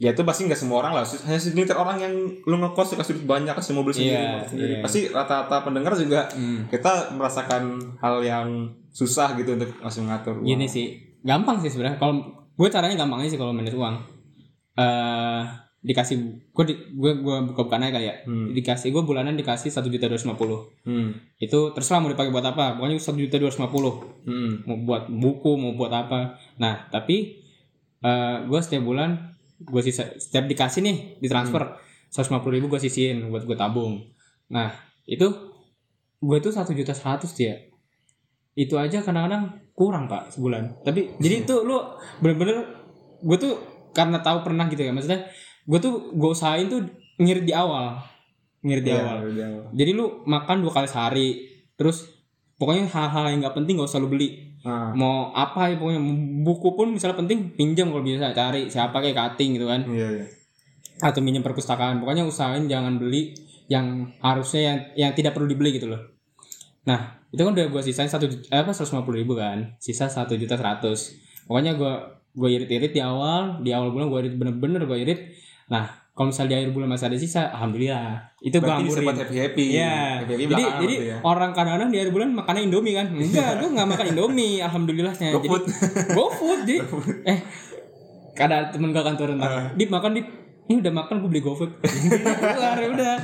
ya 0.00 0.16
itu 0.16 0.22
pasti 0.24 0.48
nggak 0.48 0.56
semua 0.56 0.80
orang 0.80 0.96
lah, 0.96 1.04
hanya 1.04 1.36
segelintir 1.36 1.76
orang 1.76 2.00
yang 2.00 2.14
lu 2.48 2.56
ngekos 2.56 2.96
kasih 2.96 3.20
duit 3.20 3.28
banyak 3.28 3.52
kasih 3.52 3.76
mobil 3.76 3.92
sendiri, 3.92 4.16
motor 4.16 4.48
sendiri. 4.48 4.72
iya. 4.72 4.80
Pasti 4.80 5.00
rata-rata 5.12 5.56
pendengar 5.60 5.92
juga 5.92 6.24
hmm. 6.32 6.72
kita 6.72 7.12
merasakan 7.20 7.62
hal 8.00 8.24
yang 8.24 8.48
susah 8.88 9.36
gitu 9.36 9.60
untuk 9.60 9.76
langsung 9.84 10.08
ngatur. 10.08 10.40
uang. 10.40 10.48
gini 10.48 10.64
sih 10.64 10.86
gampang 11.20 11.60
sih 11.60 11.68
sebenarnya 11.68 12.00
kalau 12.00 12.39
gue 12.60 12.68
caranya 12.68 13.00
gampang 13.00 13.24
aja 13.24 13.32
sih 13.32 13.40
kalau 13.40 13.56
manage 13.56 13.72
uang. 13.72 13.96
Eh 14.76 15.42
dikasih 15.80 16.16
gue 16.52 16.64
di, 16.68 16.76
gue 16.92 17.12
gue 17.24 17.36
buka 17.48 17.64
bukan 17.64 17.80
aja 17.88 17.96
kali 17.96 18.06
ya. 18.12 18.14
Hmm. 18.28 18.52
dikasih 18.52 18.92
gue 18.92 19.00
bulanan 19.00 19.32
dikasih 19.32 19.72
satu 19.72 19.88
juta 19.88 20.12
dua 20.12 20.20
ratus 20.20 20.28
lima 20.28 20.36
puluh. 20.36 20.68
Hmm. 20.84 21.16
itu 21.40 21.72
terserah 21.72 22.04
mau 22.04 22.12
dipakai 22.12 22.28
buat 22.28 22.44
apa. 22.44 22.76
Pokoknya 22.76 23.00
satu 23.00 23.16
juta 23.16 23.40
dua 23.40 23.48
ratus 23.48 23.64
lima 23.64 23.72
puluh. 23.72 23.94
Hmm. 24.28 24.68
mau 24.68 24.76
buat 24.84 25.08
buku 25.08 25.56
mau 25.56 25.72
buat 25.72 25.88
apa. 25.88 26.36
Nah 26.60 26.84
tapi 26.92 27.40
eh 28.04 28.36
gue 28.44 28.60
setiap 28.60 28.84
bulan 28.84 29.32
gue 29.60 29.80
sisa 29.80 30.20
setiap 30.20 30.44
dikasih 30.44 30.84
nih 30.84 30.96
ditransfer 31.24 31.80
seratus 32.12 32.28
lima 32.28 32.44
puluh 32.44 32.60
ribu 32.60 32.68
gue 32.68 32.80
sisihin 32.84 33.32
buat 33.32 33.48
gue 33.48 33.56
tabung. 33.56 34.04
Nah 34.52 34.68
itu 35.08 35.32
gue 36.20 36.38
tuh 36.44 36.52
satu 36.52 36.76
juta 36.76 36.92
seratus 36.92 37.32
dia 37.32 37.56
itu 38.54 38.74
aja 38.74 39.00
kadang-kadang 39.00 39.70
kurang 39.72 40.04
pak 40.06 40.34
sebulan. 40.34 40.82
Tapi 40.82 41.16
jadi 41.18 41.46
itu 41.46 41.54
lu 41.62 41.78
bener-bener 42.18 42.66
gue 43.20 43.36
tuh 43.36 43.54
karena 43.90 44.20
tahu 44.20 44.42
pernah 44.42 44.66
gitu 44.66 44.80
ya 44.80 44.92
maksudnya 44.92 45.26
gue 45.64 45.78
tuh 45.78 46.12
gue 46.12 46.30
usahain 46.30 46.66
tuh 46.66 46.84
ngirit 47.16 47.44
di 47.44 47.54
awal. 47.54 47.96
Ngirit 48.60 48.84
di 48.84 48.92
Iya, 48.92 49.00
awal. 49.00 49.18
di 49.32 49.40
awal. 49.40 49.62
jadi 49.72 49.90
lu 49.94 50.06
makan 50.24 50.60
dua 50.60 50.72
kali 50.74 50.88
sehari 50.88 51.28
terus 51.74 52.12
pokoknya 52.60 52.84
hal-hal 52.92 53.32
yang 53.32 53.40
nggak 53.40 53.56
penting 53.56 53.80
gak 53.80 53.88
usah 53.88 54.02
lu 54.02 54.12
beli. 54.12 54.52
Ah, 54.60 54.92
mau 54.92 55.32
apa 55.32 55.72
ya 55.72 55.80
pokoknya 55.80 56.00
buku 56.44 56.76
pun 56.76 56.92
misalnya 56.92 57.16
penting 57.16 57.56
pinjam 57.56 57.88
kalau 57.88 58.04
bisa 58.04 58.28
cari 58.36 58.68
siapa 58.68 59.00
kayak 59.00 59.16
cutting 59.16 59.56
gitu 59.56 59.64
kan. 59.64 59.80
Iya 59.88 60.08
iya. 60.20 60.26
atau 61.00 61.24
minjem 61.24 61.40
perpustakaan. 61.40 61.96
Pokoknya 61.96 62.28
usahain 62.28 62.68
jangan 62.68 63.00
beli 63.00 63.32
yang 63.72 64.12
harusnya 64.20 64.60
yang 64.60 64.78
yang 64.92 65.10
tidak 65.16 65.32
perlu 65.32 65.48
dibeli 65.48 65.78
gitu 65.78 65.88
loh 65.88 66.09
nah 66.86 67.20
itu 67.30 67.40
kan 67.40 67.52
udah 67.54 67.66
gue 67.70 67.82
sisain 67.84 68.10
satu 68.10 68.26
eh, 68.26 68.60
apa 68.60 68.72
seratus 68.74 68.94
ribu 69.12 69.36
kan 69.38 69.76
sisa 69.78 70.10
satu 70.10 70.34
juta 70.34 70.58
seratus 70.58 71.14
pokoknya 71.46 71.76
gue 71.78 71.92
gue 72.30 72.48
irit-irit 72.48 72.92
di 72.94 73.02
awal 73.02 73.60
di 73.62 73.70
awal 73.74 73.90
bulan 73.94 74.06
gue 74.10 74.18
irit 74.26 74.34
bener-bener 74.38 74.82
gue 74.86 74.98
irit 74.98 75.20
nah 75.70 76.00
kalau 76.10 76.34
misalnya 76.34 76.50
di 76.52 76.56
akhir 76.60 76.70
bulan 76.74 76.88
masih 76.90 77.06
ada 77.06 77.18
sisa 77.18 77.42
alhamdulillah 77.54 78.30
itu 78.40 78.56
gue 78.56 78.64
Berarti 78.64 78.82
buat 78.88 78.96
ampurin 78.96 79.20
happy 79.20 79.36
happy. 79.40 79.64
Iya. 79.76 79.96
Happy 80.20 80.32
happy 80.32 80.44
Jadi 80.48 80.64
jadi 80.64 80.94
tuh 80.96 81.06
ya. 81.06 81.16
orang 81.24 81.50
kadang-kadang 81.52 81.88
di 81.92 81.96
akhir 82.00 82.10
bulan 82.12 82.28
makannya 82.32 82.62
Indomie 82.68 82.94
kan? 82.96 83.06
Enggak, 83.12 83.50
gue 83.60 83.68
nggak 83.72 83.88
makan 83.88 84.06
Indomie, 84.16 84.54
alhamdulillahnya. 84.66 85.28
Jadi 85.32 85.48
GoFood. 85.48 85.64
GoFood. 86.16 86.60
Jadi 86.68 86.78
eh 87.32 87.38
ada 88.40 88.72
temen 88.72 88.96
gue 88.96 89.00
kantor 89.04 89.36
ntar, 89.36 89.48
Ah. 89.48 89.66
Dip 89.76 89.88
makan 89.92 90.10
Dip. 90.16 90.26
Ini 90.70 90.74
udah 90.80 90.92
makan 90.92 91.14
gue 91.24 91.28
beli 91.32 91.42
GoFood. 91.44 91.72
Keluar, 91.82 92.76
udah. 92.80 93.14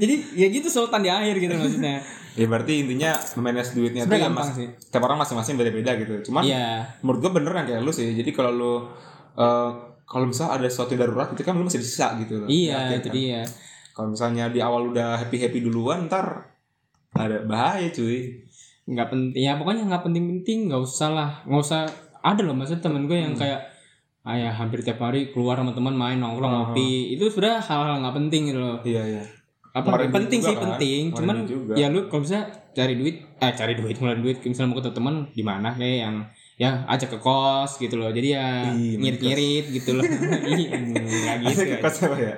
Jadi 0.00 0.14
ya 0.36 0.46
gitu 0.48 0.68
sultan 0.68 1.00
di 1.04 1.10
akhir 1.12 1.36
gitu 1.36 1.52
maksudnya. 1.52 2.00
Ya 2.38 2.46
berarti 2.46 2.72
intinya 2.78 3.10
memanage 3.34 3.74
duitnya 3.74 4.06
itu 4.06 4.14
ya 4.14 4.30
mas, 4.30 4.54
sih. 4.54 4.70
tiap 4.88 5.02
orang 5.02 5.18
masing-masing 5.18 5.58
beda-beda 5.58 5.98
gitu. 5.98 6.14
Cuman 6.24 6.46
Iya. 6.46 6.86
menurut 7.02 7.18
gue 7.20 7.32
bener 7.34 7.50
kan 7.50 7.64
kayak 7.66 7.82
lu 7.82 7.90
sih. 7.90 8.14
Jadi 8.14 8.30
kalau 8.30 8.50
lu 8.50 8.74
eh, 9.34 9.70
kalau 10.04 10.24
misalnya 10.24 10.56
ada 10.56 10.66
sesuatu 10.66 10.94
yang 10.94 11.02
darurat 11.04 11.28
itu 11.30 11.42
kan 11.42 11.52
lu 11.52 11.66
masih 11.66 11.82
sisa 11.82 12.14
gitu 12.16 12.38
loh. 12.38 12.48
Iya, 12.48 12.78
Yakin 12.86 12.96
itu 12.96 13.08
kan? 13.08 13.14
dia. 13.14 13.42
Kalau 13.90 14.08
misalnya 14.08 14.44
di 14.46 14.58
awal 14.58 14.88
udah 14.88 15.18
happy 15.18 15.36
happy 15.36 15.58
duluan, 15.60 16.06
ntar 16.06 16.54
ada 17.12 17.42
bahaya 17.42 17.90
cuy. 17.90 18.46
nggak 18.86 19.04
penting 19.06 19.42
ya 19.42 19.52
pokoknya 19.52 19.84
nggak 19.84 20.00
penting-penting 20.00 20.58
nggak 20.64 20.80
usah 20.80 21.12
lah 21.12 21.30
nggak 21.44 21.60
usah 21.60 21.84
ada 22.18 22.40
loh 22.40 22.56
maksudnya 22.56 22.80
temen 22.80 23.04
gue 23.04 23.20
yang 23.20 23.36
kayak 23.36 23.68
ayah 24.24 24.48
hampir 24.50 24.80
tiap 24.80 24.96
hari 24.98 25.28
keluar 25.28 25.60
sama 25.60 25.76
teman 25.76 25.92
main 25.92 26.16
nongkrong 26.16 26.48
ngopi 26.72 27.12
itu 27.12 27.28
sudah 27.28 27.60
hal-hal 27.60 28.00
nggak 28.00 28.16
penting 28.16 28.48
gitu 28.48 28.56
loh 28.56 28.80
Iya 28.80 29.02
iya. 29.04 29.22
Apa 29.78 29.86
Ngeluarin 29.86 30.10
penting 30.10 30.38
duit 30.38 30.42
sih 30.42 30.50
juga 30.50 30.58
kan? 30.58 30.64
penting 30.68 31.02
Ngeluarin 31.04 31.18
cuman 31.18 31.36
juga. 31.46 31.72
ya 31.74 31.86
lu 31.86 32.00
kalau 32.06 32.22
bisa 32.22 32.38
cari 32.70 32.94
duit 32.94 33.16
eh 33.36 33.52
cari 33.52 33.72
duit 33.74 33.94
ngeluarin 33.94 34.20
duit 34.20 34.36
misalnya 34.40 34.68
mau 34.68 34.76
ketemu 34.76 34.94
teman 34.94 35.14
di 35.30 35.42
mana 35.42 35.68
kayak 35.72 35.98
yang 36.00 36.16
ya 36.56 36.70
ajak 36.84 37.08
ke 37.08 37.18
kos 37.18 37.78
gitu 37.78 37.94
loh 37.94 38.10
jadi 38.10 38.28
ya 38.32 38.46
ngirit-ngirit 38.74 39.70
gitu 39.70 39.94
loh 39.94 40.02
nggak 40.58 41.36
gitu 41.44 41.62
ke 41.64 41.76
kos 41.78 41.96
apa 42.02 42.16
ya? 42.18 42.34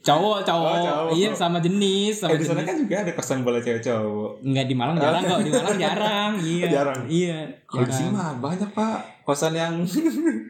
cowok 0.00 0.38
cowok 0.42 0.72
Oh, 0.74 0.82
cowok. 0.82 1.10
iya 1.14 1.28
sama 1.32 1.58
jenis 1.58 2.18
sama 2.18 2.34
Eh, 2.34 2.38
di 2.38 2.44
sana 2.44 2.60
jenis 2.60 2.66
kan 2.66 2.76
juga 2.80 2.96
ada 3.00 3.12
kosan 3.12 3.38
bola 3.40 3.58
cewek 3.58 3.78
cowok. 3.80 4.30
Enggak 4.42 4.64
di 4.66 4.74
Malang 4.74 4.96
jarang 4.96 5.22
kok, 5.22 5.38
di 5.40 5.50
Malang 5.52 5.78
jarang. 5.78 6.32
Iya. 6.44 6.66
Jarang? 6.68 7.00
Iya. 7.06 7.38
Kalau 7.64 7.84
di 7.84 7.92
sini 7.92 8.08
jarang. 8.08 8.18
mah 8.18 8.30
banyak 8.42 8.70
pak 8.72 8.98
kosan 9.24 9.56
yang 9.56 9.74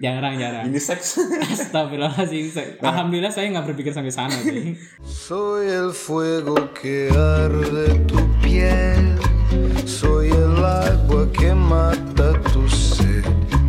Jarang, 0.02 0.34
jarang. 0.36 0.66
unisex. 0.66 1.22
Astagfirullahaladzim. 1.46 2.82
Alhamdulillah 2.82 3.30
saya 3.30 3.46
nggak 3.48 3.70
berpikir 3.70 3.94
sampai 3.94 4.10
sana 4.10 4.34
sih. 4.34 4.74
Soy 5.00 5.70
el 5.70 5.94
fuego 5.94 6.58
que 6.74 7.08
arde 7.10 7.94
tu 8.04 8.18
piel, 8.42 9.14
soy 9.86 10.28
el 10.28 10.58
agua 10.58 11.24
que 11.30 11.54
mata 11.54 12.34
tu 12.50 12.66
sed, 12.66 13.22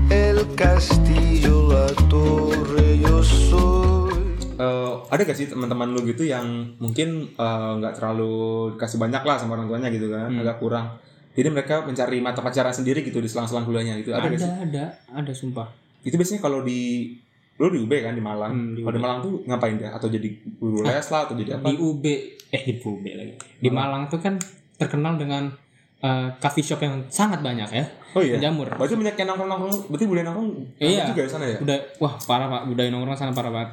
el 0.09 0.41
castillo, 0.57 1.69
la 1.69 1.85
torre, 2.09 2.97
yo 2.97 3.21
soy. 3.21 4.17
Eh, 4.55 4.93
ada 5.11 5.21
gak 5.21 5.35
sih 5.35 5.45
teman-teman 5.45 5.91
lu 5.91 6.01
gitu 6.03 6.23
yang 6.23 6.73
mungkin 6.79 7.29
eh, 7.29 7.71
nggak 7.77 7.99
terlalu 7.99 8.33
dikasih 8.73 8.97
banyak 8.97 9.21
lah 9.21 9.35
sama 9.37 9.55
orang 9.55 9.67
tuanya 9.69 9.89
gitu 9.91 10.09
kan, 10.09 10.31
Hmm. 10.33 10.41
agak 10.41 10.57
kurang. 10.57 10.97
Jadi 11.35 11.47
mereka 11.51 11.83
mencari 11.83 12.17
mata 12.23 12.39
pacaran 12.39 12.71
sendiri 12.71 13.03
gitu 13.03 13.19
di 13.19 13.27
selang-selang 13.27 13.67
kuliahnya 13.67 13.99
gitu. 13.99 14.15
Ada, 14.15 14.23
ada, 14.25 14.37
sih? 14.39 14.51
ada, 14.71 14.83
ada 15.11 15.31
sumpah. 15.35 15.67
Itu 16.01 16.15
biasanya 16.15 16.39
kalau 16.39 16.63
di 16.63 17.11
lu 17.55 17.71
di 17.71 17.79
UB 17.83 17.91
kan 17.99 18.15
di 18.15 18.23
Malang. 18.23 18.51
Hmm, 18.51 18.71
di 18.71 18.81
kalau 18.83 18.95
di. 18.95 19.01
Malang 19.03 19.19
tuh 19.19 19.33
ngapain 19.43 19.75
dia? 19.75 19.91
Atau 19.91 20.07
jadi 20.07 20.27
guru 20.59 20.83
les 20.83 21.07
lah 21.07 21.21
atau 21.27 21.35
jadi 21.35 21.59
apa? 21.59 21.67
Di 21.67 21.75
UB, 21.75 22.03
eh 22.51 22.61
di 22.63 22.73
UB 22.79 23.05
lagi. 23.11 23.33
Di 23.59 23.69
Malang 23.71 24.07
tuh 24.07 24.19
kan 24.19 24.35
terkenal 24.75 25.15
dengan 25.15 25.51
eh, 25.99 26.27
coffee 26.39 26.63
shop 26.63 26.79
yang 26.83 27.03
sangat 27.07 27.39
banyak 27.39 27.67
ya. 27.71 27.83
Oh 28.15 28.23
iya. 28.23 28.39
Jamur. 28.39 28.67
Berarti 28.71 28.95
banyak 28.95 29.15
yang 29.15 29.27
nongkrong-nongkrong. 29.27 29.91
Berarti 29.91 30.05
budaya 30.07 30.25
nongkrong 30.31 30.49
Iya. 30.79 31.03
juga 31.11 31.21
di 31.27 31.31
sana 31.31 31.45
ya? 31.47 31.57
Udah, 31.59 31.79
wah 31.99 32.15
parah 32.23 32.47
pak, 32.47 32.61
budaya 32.71 32.87
nongkrong 32.91 33.15
sana 33.15 33.31
parah 33.35 33.51
banget. 33.51 33.69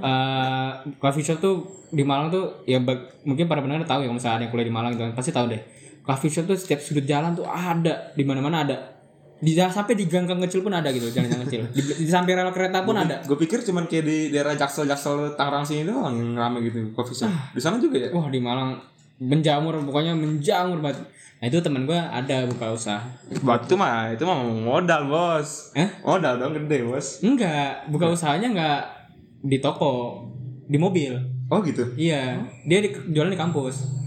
Eh, 0.00 0.70
coffee 1.00 1.24
shop 1.24 1.38
tuh 1.40 1.54
di 1.92 2.04
Malang 2.04 2.28
tuh 2.28 2.64
ya 2.64 2.76
mungkin 3.24 3.44
para 3.48 3.60
pendengar 3.60 3.84
tahu 3.84 4.04
ya 4.04 4.08
kalau 4.08 4.16
misalnya 4.16 4.36
ada 4.36 4.44
yang 4.44 4.52
kuliah 4.52 4.68
di 4.68 4.74
Malang 4.74 4.90
gitu 4.96 5.04
kan, 5.04 5.12
pasti 5.12 5.32
tahu 5.32 5.48
deh. 5.48 5.62
Coffee 6.00 6.32
shop 6.32 6.44
tuh 6.48 6.56
setiap 6.56 6.80
sudut 6.80 7.04
jalan 7.04 7.36
tuh 7.36 7.44
ada, 7.46 8.10
di 8.16 8.24
mana-mana 8.24 8.64
ada. 8.64 8.76
Di 9.40 9.56
sampai 9.56 9.96
di 9.96 10.04
gang-gang 10.04 10.36
kecil 10.44 10.60
pun 10.60 10.76
ada 10.76 10.92
gitu, 10.92 11.08
jalan-jalan 11.08 11.48
kecil. 11.48 11.64
Di, 11.72 11.80
di 12.04 12.10
samping 12.12 12.36
rel 12.36 12.52
kereta 12.52 12.84
pun 12.84 12.92
ada. 12.92 13.24
Gue 13.24 13.40
pikir 13.40 13.64
cuman 13.64 13.88
kayak 13.88 14.04
di 14.04 14.18
daerah 14.28 14.52
Jaksel-Jaksel 14.52 15.32
Tangerang 15.32 15.64
sini 15.64 15.88
doang 15.88 16.12
yang 16.12 16.36
rame 16.36 16.60
gitu 16.68 16.92
coffee 16.92 17.16
shop. 17.16 17.32
Ah. 17.32 17.48
Di 17.56 17.60
sana 17.60 17.80
juga 17.80 17.96
ya? 17.96 18.08
Wah, 18.12 18.28
di 18.28 18.36
Malang 18.36 18.76
menjamur 19.20 19.80
pokoknya 19.84 20.12
menjamur 20.12 20.80
banget. 20.84 21.08
Nah, 21.40 21.48
itu 21.48 21.56
teman 21.64 21.88
gua 21.88 22.12
ada 22.12 22.44
buka 22.44 22.76
usaha. 22.76 23.00
Waktu 23.40 23.72
mah 23.80 24.12
itu 24.12 24.28
mah 24.28 24.44
modal 24.44 25.08
bos. 25.08 25.72
Eh? 25.72 25.88
Modal 26.04 26.36
dong 26.36 26.52
gede 26.52 26.84
bos. 26.84 27.24
Enggak, 27.24 27.88
buka 27.88 28.12
usahanya 28.12 28.48
enggak 28.52 28.80
di 29.40 29.56
toko, 29.56 30.28
di 30.68 30.76
mobil. 30.76 31.16
Oh 31.48 31.64
gitu. 31.64 31.96
Iya, 31.96 32.44
dia 32.68 32.78
di, 32.84 32.92
jualan 32.92 33.32
di 33.32 33.40
kampus. 33.40 33.99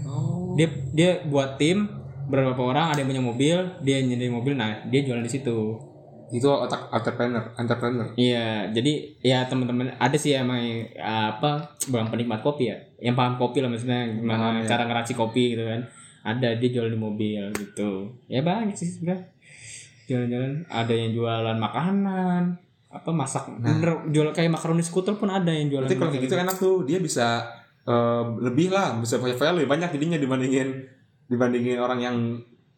Dia 0.54 0.68
dia 0.94 1.10
buat 1.26 1.58
tim 1.58 1.86
beberapa 2.24 2.72
orang 2.72 2.94
ada 2.94 3.04
yang 3.04 3.08
punya 3.12 3.24
mobil 3.24 3.56
dia 3.84 4.00
nyediain 4.00 4.32
mobil 4.32 4.56
nah 4.56 4.80
dia 4.88 5.04
jualan 5.04 5.24
di 5.24 5.32
situ. 5.32 5.76
Itu 6.32 6.50
otak 6.50 6.88
entrepreneur, 6.90 7.52
entrepreneur. 7.54 8.08
iya 8.16 8.66
jadi 8.72 9.12
ya 9.22 9.44
teman-teman 9.46 9.92
ada 10.00 10.16
sih 10.16 10.34
emang 10.34 10.58
uh, 10.96 11.36
apa 11.36 11.76
bukan 11.86 12.10
penikmat 12.10 12.40
kopi 12.40 12.72
ya 12.72 12.80
yang 12.98 13.14
paham 13.14 13.36
kopi 13.36 13.60
lah 13.60 13.68
maksudnya 13.68 14.08
gimana 14.08 14.50
Paham, 14.50 14.64
ya. 14.64 14.66
cara 14.66 14.82
ngeracik 14.88 15.16
kopi 15.20 15.54
gitu 15.54 15.64
kan. 15.68 15.84
Ada 16.24 16.56
dia 16.56 16.70
jual 16.72 16.88
di 16.88 16.96
mobil 16.96 17.52
gitu. 17.52 18.08
Ya 18.32 18.40
banyak 18.40 18.72
sih 18.72 18.88
sebenarnya. 18.88 19.28
Jalan-jalan 20.08 20.64
ada 20.72 20.92
yang 20.96 21.12
jualan 21.12 21.56
makanan 21.60 22.42
apa 22.94 23.10
masak 23.10 23.50
bener 23.58 24.06
jual 24.14 24.30
kayak 24.30 24.54
makaroni 24.54 24.78
skuter 24.78 25.18
pun 25.18 25.26
ada 25.26 25.50
yang 25.50 25.66
jualan 25.66 25.90
Berarti 25.90 25.98
kalau 25.98 26.10
kayak 26.14 26.24
gitu 26.30 26.36
enak 26.38 26.56
tuh 26.56 26.76
dia 26.86 27.02
bisa 27.02 27.42
eh, 27.84 28.24
lebih 28.40 28.72
lah, 28.72 28.96
bisa 28.98 29.20
value 29.20 29.68
banyak 29.68 29.92
jadinya 29.94 30.18
dibandingin 30.18 30.68
dibandingin 31.28 31.80
orang 31.80 32.00
yang 32.00 32.16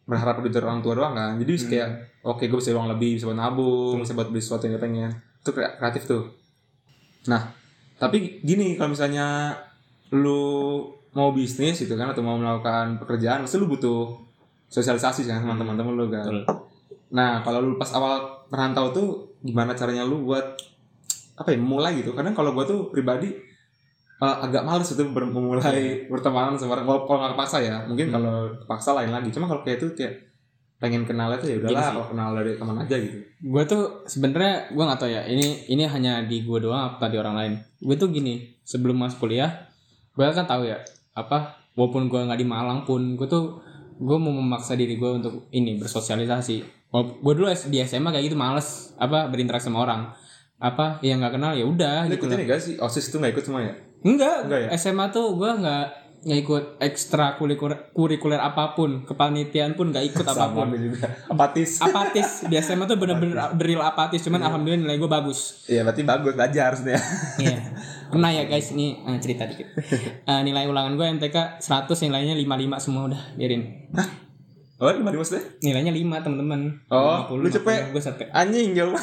berharap 0.07 0.39
duit 0.39 0.55
dari 0.55 0.63
orang 0.63 0.79
tua 0.79 0.95
doang 0.95 1.13
kan. 1.13 1.35
Jadi 1.35 1.51
bisa 1.51 1.67
kayak 1.67 1.89
oke 2.23 2.43
gue 2.47 2.59
bisa 2.59 2.71
uang 2.71 2.87
lebih, 2.95 3.19
bisa 3.19 3.27
buat 3.27 3.35
nabung, 3.35 3.99
bisa 3.99 4.15
buat 4.15 4.31
beli 4.31 4.39
sesuatu 4.39 4.67
yang 4.67 4.79
dia 4.79 4.83
pengen. 4.83 5.11
Itu 5.43 5.51
kre- 5.51 5.75
kreatif 5.75 6.07
tuh. 6.07 6.23
Nah, 7.27 7.51
tapi 7.99 8.39
gini 8.39 8.79
kalau 8.79 8.95
misalnya 8.95 9.51
lu 10.15 10.79
mau 11.11 11.35
bisnis 11.35 11.83
gitu 11.83 11.99
kan 11.99 12.07
atau 12.15 12.23
mau 12.23 12.39
melakukan 12.39 13.03
pekerjaan, 13.03 13.43
pasti 13.43 13.59
lu 13.59 13.67
butuh 13.67 14.15
sosialisasi 14.71 15.27
kan 15.27 15.43
sama 15.43 15.59
teman-teman 15.59 15.91
lu 15.91 16.07
kan. 16.07 16.23
Betul. 16.23 16.43
Nah, 17.11 17.43
kalau 17.43 17.59
lu 17.63 17.75
pas 17.75 17.91
awal 17.91 18.47
merantau 18.47 18.95
tuh 18.95 19.07
gimana 19.43 19.75
caranya 19.75 20.07
lu 20.07 20.23
buat 20.23 20.55
apa 21.35 21.51
ya 21.51 21.59
mulai 21.59 21.99
gitu? 21.99 22.15
Kadang 22.15 22.31
kalau 22.31 22.55
gua 22.55 22.63
tuh 22.63 22.87
pribadi 22.87 23.35
eh, 24.17 24.37
agak 24.45 24.63
males 24.65 24.89
itu 24.89 25.03
memulai 25.05 26.05
bertemanan 26.09 26.57
sama 26.57 26.79
orang. 26.79 26.85
Kalau 26.85 27.01
kalau 27.05 27.19
nggak 27.21 27.33
kepaksa 27.37 27.57
ya, 27.61 27.75
mungkin 27.85 28.09
kalau 28.09 28.51
kepaksa 28.65 28.89
lain 28.97 29.11
lagi. 29.13 29.29
Cuma 29.29 29.45
kalau 29.45 29.61
kayak 29.61 29.77
itu 29.81 29.87
kayak 29.93 30.27
pengen 30.77 31.09
kenalnya 31.09 31.41
tuh 31.41 31.49
ya 31.49 31.57
udahlah 31.57 31.89
kalau 31.89 32.05
kenal 32.13 32.29
dari 32.37 32.53
teman 32.53 32.77
aja 32.85 32.95
gitu. 33.01 33.17
gue 33.25 33.63
tuh 33.65 33.83
sebenarnya 34.05 34.69
gue 34.69 34.83
nggak 34.85 34.99
tahu 35.01 35.09
ya 35.09 35.25
ini 35.25 35.65
ini 35.73 35.89
hanya 35.89 36.21
di 36.21 36.45
gue 36.45 36.59
doang 36.61 37.01
apa 37.01 37.09
di 37.09 37.17
orang 37.17 37.33
lain 37.33 37.53
gue 37.81 37.95
tuh 37.97 38.13
gini 38.13 38.61
sebelum 38.61 38.93
masuk 38.93 39.25
kuliah 39.25 39.73
gue 40.13 40.21
kan 40.21 40.45
tahu 40.45 40.69
ya 40.69 40.77
apa 41.17 41.57
walaupun 41.73 42.13
gue 42.13 42.29
nggak 42.29 42.37
di 42.37 42.45
Malang 42.45 42.85
pun 42.85 43.17
gue 43.17 43.25
tuh 43.25 43.57
gue 43.97 44.17
mau 44.21 44.29
memaksa 44.29 44.77
diri 44.77 45.01
gue 45.01 45.09
untuk 45.17 45.49
ini 45.49 45.81
bersosialisasi 45.81 46.55
gue 46.93 47.33
dulu 47.33 47.49
di 47.73 47.77
SMA 47.81 48.13
kayak 48.13 48.25
gitu 48.29 48.37
males 48.37 48.93
apa 49.01 49.25
berinteraksi 49.33 49.73
sama 49.73 49.81
orang 49.81 50.13
apa 50.57 50.97
yang 51.05 51.21
nggak 51.21 51.37
kenal 51.37 51.53
ya 51.53 51.65
udah 51.65 52.09
gitu 52.09 52.25
ikut 52.25 52.27
loh. 52.33 52.37
ini 52.37 52.45
gak 52.49 52.61
sih? 52.61 52.73
OSIS 52.81 53.13
tuh 53.13 53.21
gak 53.21 53.37
ikut 53.37 53.45
semua 53.45 53.61
ya? 53.61 53.73
Enggak, 54.05 54.45
Enggak 54.45 54.59
ya? 54.65 54.69
SMA 54.77 55.09
tuh 55.09 55.33
gue 55.33 55.49
nggak 55.49 55.85
nggak 56.17 56.39
ikut 56.43 56.63
ekstra 56.83 57.37
kurikuler, 57.39 57.93
kurikuler 57.95 58.41
apa 58.41 58.75
pun. 58.75 59.05
Kepanitiaan 59.07 59.77
pun 59.77 59.93
nggak 59.93 60.05
ikut 60.11 60.25
apa 60.33 60.51
pun. 60.51 60.67
juga. 60.75 61.07
Apatis. 61.29 61.79
apatis. 61.85 62.43
Di 62.49 62.57
SMA 62.59 62.83
tuh 62.83 62.97
bener-bener 62.99 63.37
real 63.61 63.79
apatis. 63.85 64.19
Cuman 64.25 64.43
alhamdulillah 64.43 64.81
nilai 64.83 64.97
gue 64.99 65.07
bagus. 65.07 65.63
Iya 65.71 65.87
berarti 65.87 66.03
bagus 66.03 66.33
belajar 66.35 66.73
harusnya. 66.73 66.99
iya. 67.45 67.71
Pernah 68.11 68.29
ya 68.33 68.43
guys? 68.49 68.75
Ini 68.75 69.07
eh, 69.07 69.19
cerita 69.23 69.47
dikit. 69.47 69.67
Eh, 70.25 70.41
nilai 70.43 70.67
ulangan 70.67 70.99
gue 70.99 71.05
MTK 71.05 71.63
100 71.63 72.05
nilainya 72.11 72.35
55 72.35 72.83
semua 72.83 73.01
udah 73.07 73.21
biarin 73.39 73.63
Oh 74.77 74.87
gimana 74.87 75.13
maksudnya? 75.13 75.41
nilainya 75.59 75.89
5 75.89 76.21
teman-teman 76.21 76.61
Oh, 76.87 77.33
lu 77.33 77.45
cepet. 77.47 77.89
gue 77.89 77.97
sampai 77.97 78.29
Anjing 78.29 78.71
jauh. 78.71 78.93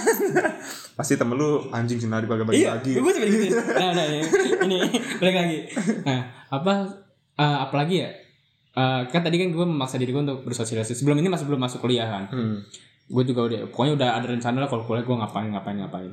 Pasti 0.96 1.14
temen 1.14 1.34
lu 1.34 1.66
anjing 1.68 1.98
sih 1.98 2.06
nadi 2.06 2.24
bagi 2.24 2.46
iya 2.54 2.78
bagi. 2.78 2.94
gue 2.94 3.10
sampai 3.10 3.26
gitu 3.28 3.58
nah 3.82 3.90
nah 3.90 4.04
ini 4.06 4.22
ini 4.60 4.78
balik 5.18 5.34
lagi 5.36 5.58
nah 6.02 6.20
apa 6.48 6.72
eh, 7.34 7.58
apalagi 7.60 7.96
ya 7.98 8.10
Eh, 8.72 9.02
kan 9.06 9.22
tadi 9.22 9.34
kan 9.36 9.50
gue 9.50 9.62
memaksa 9.64 9.96
diri 9.96 10.10
gue 10.10 10.18
untuk 10.20 10.42
bersosialisasi 10.42 10.94
sebelum 10.96 11.14
ini 11.16 11.26
masih 11.26 11.46
belum 11.46 11.58
masuk 11.60 11.78
kuliah 11.80 12.06
kan 12.06 12.26
Hmm. 12.26 12.58
gue 13.06 13.22
juga 13.22 13.46
udah 13.46 13.70
pokoknya 13.70 13.92
udah 13.94 14.08
ada 14.14 14.26
rencana 14.28 14.58
lah 14.58 14.66
kalau 14.66 14.82
kuliah 14.82 15.02
gue 15.02 15.14
ngapain 15.14 15.46
ngapain 15.48 15.76
ngapain 15.76 16.10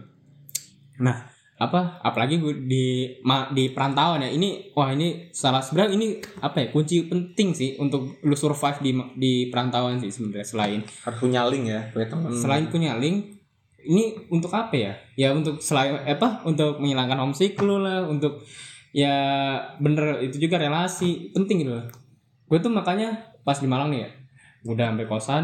nah 1.00 1.26
apa? 1.62 2.02
Apalagi 2.02 2.42
gue 2.42 2.66
di 2.66 2.86
ma, 3.22 3.54
di 3.54 3.70
perantauan 3.70 4.26
ya. 4.26 4.30
Ini 4.34 4.74
wah 4.74 4.90
ini 4.90 5.30
salah 5.30 5.62
sebenarnya 5.62 5.94
ini 5.94 6.08
apa 6.42 6.66
ya 6.66 6.68
kunci 6.74 7.06
penting 7.06 7.54
sih 7.54 7.78
untuk 7.78 8.18
lu 8.26 8.34
survive 8.34 8.82
di 8.82 8.92
di 9.14 9.34
perantauan 9.54 10.02
sih 10.02 10.10
sebenarnya 10.10 10.48
selain 10.48 10.82
Harus 11.06 11.18
punya 11.22 11.46
link 11.46 11.70
ya, 11.70 11.82
punya 11.94 12.08
teman. 12.10 12.30
selain 12.34 12.66
punya 12.74 12.98
link 12.98 13.38
ini 13.86 14.18
untuk 14.34 14.50
apa 14.58 14.74
ya? 14.74 14.94
Ya 15.14 15.30
untuk 15.38 15.62
selain 15.62 16.02
apa 16.02 16.42
untuk 16.50 16.82
menghilangkan 16.82 17.22
homesick 17.22 17.54
lu 17.62 17.78
lah 17.78 18.10
untuk 18.10 18.42
ya 18.92 19.16
bener 19.78 20.20
itu 20.26 20.36
juga 20.42 20.60
relasi 20.60 21.32
penting 21.32 21.64
gitu 21.64 21.72
loh 21.80 21.88
gue 22.52 22.60
tuh 22.60 22.68
makanya 22.68 23.32
pas 23.48 23.56
di 23.56 23.64
Malang 23.64 23.88
nih 23.88 24.04
ya 24.04 24.10
udah 24.68 24.92
sampai 24.92 25.08
kosan 25.08 25.44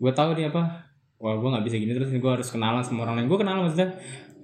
gue 0.00 0.12
tahu 0.16 0.32
nih 0.32 0.48
apa 0.48 0.88
wah 1.18 1.34
gue 1.34 1.48
nggak 1.50 1.64
bisa 1.66 1.76
gini 1.76 1.92
terus 1.92 2.10
gue 2.14 2.30
harus 2.30 2.48
kenalan 2.48 2.82
sama 2.82 3.02
orang 3.04 3.18
lain. 3.20 3.26
Gue 3.26 3.38
kenalan 3.42 3.66
maksudnya 3.66 3.90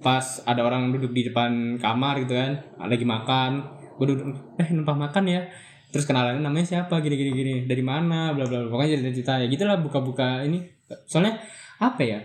pas 0.05 0.45
ada 0.45 0.61
orang 0.61 0.93
duduk 0.93 1.09
di 1.17 1.25
depan 1.33 1.81
kamar 1.81 2.21
gitu 2.21 2.37
kan 2.37 2.61
lagi 2.85 3.01
makan. 3.01 3.65
Gue 3.97 4.13
duduk 4.13 4.37
eh 4.61 4.69
numpang 4.69 5.01
makan 5.01 5.25
ya? 5.25 5.41
Terus 5.89 6.05
kenalannya 6.05 6.45
namanya 6.45 6.77
siapa 6.77 7.01
gini 7.01 7.17
gini 7.17 7.31
gini 7.33 7.53
dari 7.65 7.81
mana? 7.81 8.29
Bla 8.37 8.45
bla 8.45 8.61
bla 8.61 8.69
pokoknya 8.69 9.01
cerita 9.01 9.09
cerita. 9.17 9.33
Ya 9.41 9.49
gitulah 9.49 9.81
buka 9.81 10.05
buka 10.05 10.45
ini. 10.45 10.61
Soalnya 11.09 11.41
apa 11.81 12.05
ya? 12.05 12.21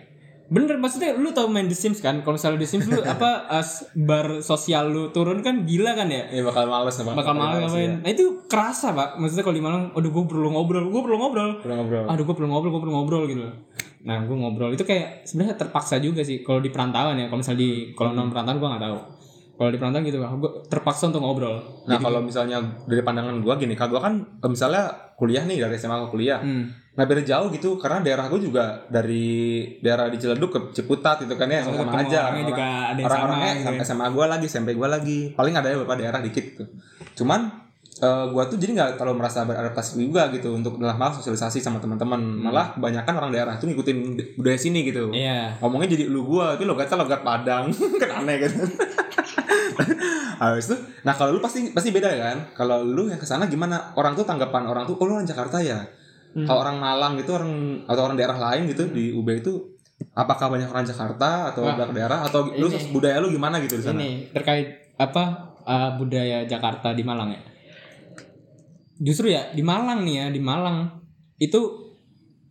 Bener 0.50 0.82
maksudnya 0.82 1.14
lu 1.14 1.30
tau 1.30 1.46
main 1.46 1.70
The 1.70 1.78
Sims 1.78 2.02
kan? 2.02 2.20
Kalau 2.20 2.34
misalnya 2.34 2.60
The 2.60 2.68
Sims 2.68 2.90
lu 2.90 3.00
apa 3.00 3.46
as 3.62 3.86
bar 3.96 4.42
sosial 4.42 4.90
lu 4.90 5.14
turun 5.14 5.40
kan 5.40 5.64
gila 5.64 5.96
kan 5.96 6.10
ya? 6.12 6.28
Ya 6.28 6.44
bakal 6.44 6.68
males 6.68 6.98
ya, 6.98 7.06
bakal 7.06 7.32
malah 7.32 7.64
ngapain 7.64 8.04
nah 8.04 8.10
itu 8.10 8.44
kerasa 8.50 8.92
pak. 8.92 9.16
Maksudnya 9.16 9.46
kalau 9.46 9.56
di 9.56 9.64
Malang 9.64 9.94
aduh 9.94 10.10
gue 10.10 10.24
perlu 10.28 10.52
ngobrol 10.52 10.90
gue 10.90 11.02
perlu 11.06 11.16
ngobrol. 11.16 11.50
Udah 11.64 11.76
ngobrol. 11.80 12.04
aduh 12.10 12.24
gue 12.28 12.34
perlu 12.36 12.48
ngobrol 12.50 12.70
gue 12.76 12.82
perlu 12.82 12.94
ngobrol 12.98 13.24
gitu. 13.30 13.46
Nah 14.00 14.24
gue 14.24 14.32
ngobrol 14.32 14.72
itu 14.72 14.84
kayak 14.86 15.28
sebenarnya 15.28 15.60
terpaksa 15.60 16.00
juga 16.00 16.24
sih 16.24 16.40
kalau 16.40 16.64
di 16.64 16.72
perantauan 16.72 17.20
ya 17.20 17.28
kalau 17.28 17.44
misalnya 17.44 17.60
di 17.60 17.70
kalau 17.92 18.16
non 18.16 18.32
perantauan 18.32 18.56
gue 18.56 18.68
nggak 18.72 18.84
tahu 18.88 18.98
kalau 19.60 19.70
di 19.70 19.78
perantauan 19.78 20.04
gitu 20.08 20.18
gue 20.24 20.50
terpaksa 20.72 21.12
untuk 21.12 21.20
ngobrol 21.20 21.80
Nah 21.90 21.98
kalau 21.98 22.20
misalnya 22.22 22.62
dari 22.86 23.02
pandangan 23.02 23.42
gua 23.42 23.58
gini, 23.58 23.74
kalau 23.74 23.98
gua 23.98 24.02
kan 24.06 24.14
misalnya 24.46 24.88
kuliah 25.18 25.42
nih 25.42 25.58
dari 25.58 25.74
SMA 25.74 26.06
ke 26.06 26.08
kuliah, 26.14 26.38
hmm. 26.38 26.94
nggak 26.94 27.06
beda 27.10 27.22
jauh 27.26 27.48
gitu 27.50 27.74
karena 27.82 27.98
daerah 27.98 28.30
gua 28.30 28.40
juga 28.40 28.64
dari 28.86 29.66
daerah 29.82 30.06
di 30.06 30.16
Ciledug 30.22 30.50
ke 30.54 30.60
Ciputat 30.78 31.26
itu 31.26 31.34
kan 31.34 31.50
ya 31.50 31.66
sama, 31.66 31.82
ketemu 31.82 31.98
aja. 32.06 32.20
orangnya 32.30 32.46
juga 32.46 32.66
ada 32.94 32.98
yang 32.98 33.08
Orang-orangnya 33.10 33.50
sama 33.50 33.58
gitu 33.58 33.74
ya. 33.74 33.84
SMA 33.90 34.06
gua 34.14 34.26
lagi, 34.30 34.46
SMP 34.46 34.70
gua 34.78 34.88
lagi, 34.88 35.18
paling 35.34 35.54
ada 35.58 35.66
beberapa 35.74 35.96
daerah 35.98 36.20
dikit 36.22 36.44
gitu. 36.54 36.64
Cuman 37.18 37.40
eh, 37.98 38.24
gua 38.30 38.46
tuh 38.46 38.54
jadi 38.54 38.70
nggak 38.78 38.90
terlalu 38.94 39.18
merasa 39.18 39.42
beradaptasi 39.42 39.98
juga 39.98 40.30
gitu 40.30 40.54
untuk 40.54 40.78
dalam 40.78 40.94
hal 40.94 41.10
sosialisasi 41.10 41.58
sama 41.58 41.82
teman-teman. 41.82 42.20
Malah 42.22 42.78
kebanyakan 42.78 43.12
orang 43.18 43.30
daerah 43.34 43.54
tuh 43.58 43.66
ngikutin 43.66 43.98
budaya 44.38 44.58
sini 44.60 44.86
gitu. 44.86 45.10
iya 45.10 45.58
ngomongnya 45.58 45.90
jadi 45.90 46.06
lu 46.06 46.22
gua 46.22 46.54
tapi 46.54 46.64
logatnya 46.64 46.96
logat 47.00 47.20
Padang 47.26 47.74
kan 48.02 48.10
aneh 48.22 48.36
kan 48.46 48.52
Habis 50.40 50.72
itu, 50.72 50.76
nah 51.04 51.12
kalau 51.12 51.36
lu 51.36 51.40
pasti 51.44 51.68
pasti 51.68 51.92
beda 51.92 52.08
kan. 52.16 52.36
Kalau 52.56 52.80
lu 52.80 53.12
yang 53.12 53.20
ke 53.20 53.28
sana 53.28 53.44
gimana? 53.44 53.92
Orang 53.92 54.16
tuh 54.16 54.24
tanggapan 54.24 54.64
orang 54.64 54.88
tuh, 54.88 54.96
oh 54.96 55.04
lu 55.04 55.20
orang 55.20 55.28
Jakarta 55.28 55.60
ya. 55.60 55.84
Kalau 56.32 56.64
orang 56.64 56.80
Malang 56.80 57.20
gitu 57.20 57.36
orang 57.36 57.84
atau 57.84 58.08
orang 58.08 58.16
daerah 58.16 58.40
lain 58.40 58.64
gitu 58.72 58.88
di 58.88 59.12
UB 59.12 59.28
itu, 59.36 59.52
apakah 60.14 60.48
banyak 60.48 60.68
orang 60.70 60.86
Jakarta 60.86 61.52
atau 61.52 61.66
Wah, 61.66 61.76
banyak 61.76 61.92
daerah 61.92 62.24
atau 62.24 62.48
lu 62.48 62.72
ini. 62.72 62.88
budaya 62.88 63.20
lu 63.20 63.28
gimana 63.28 63.60
gitu 63.60 63.76
di 63.78 63.84
sana? 63.84 64.00
ini 64.00 64.32
terkait 64.32 64.96
apa 64.96 65.52
uh, 65.64 65.90
budaya 66.00 66.44
Jakarta 66.48 66.92
di 66.96 67.02
Malang 67.04 67.36
ya 67.36 67.40
justru 69.00 69.32
ya 69.32 69.50
di 69.56 69.64
Malang 69.64 70.04
nih 70.04 70.14
ya 70.14 70.26
di 70.28 70.38
Malang. 70.38 71.00
Itu 71.40 71.90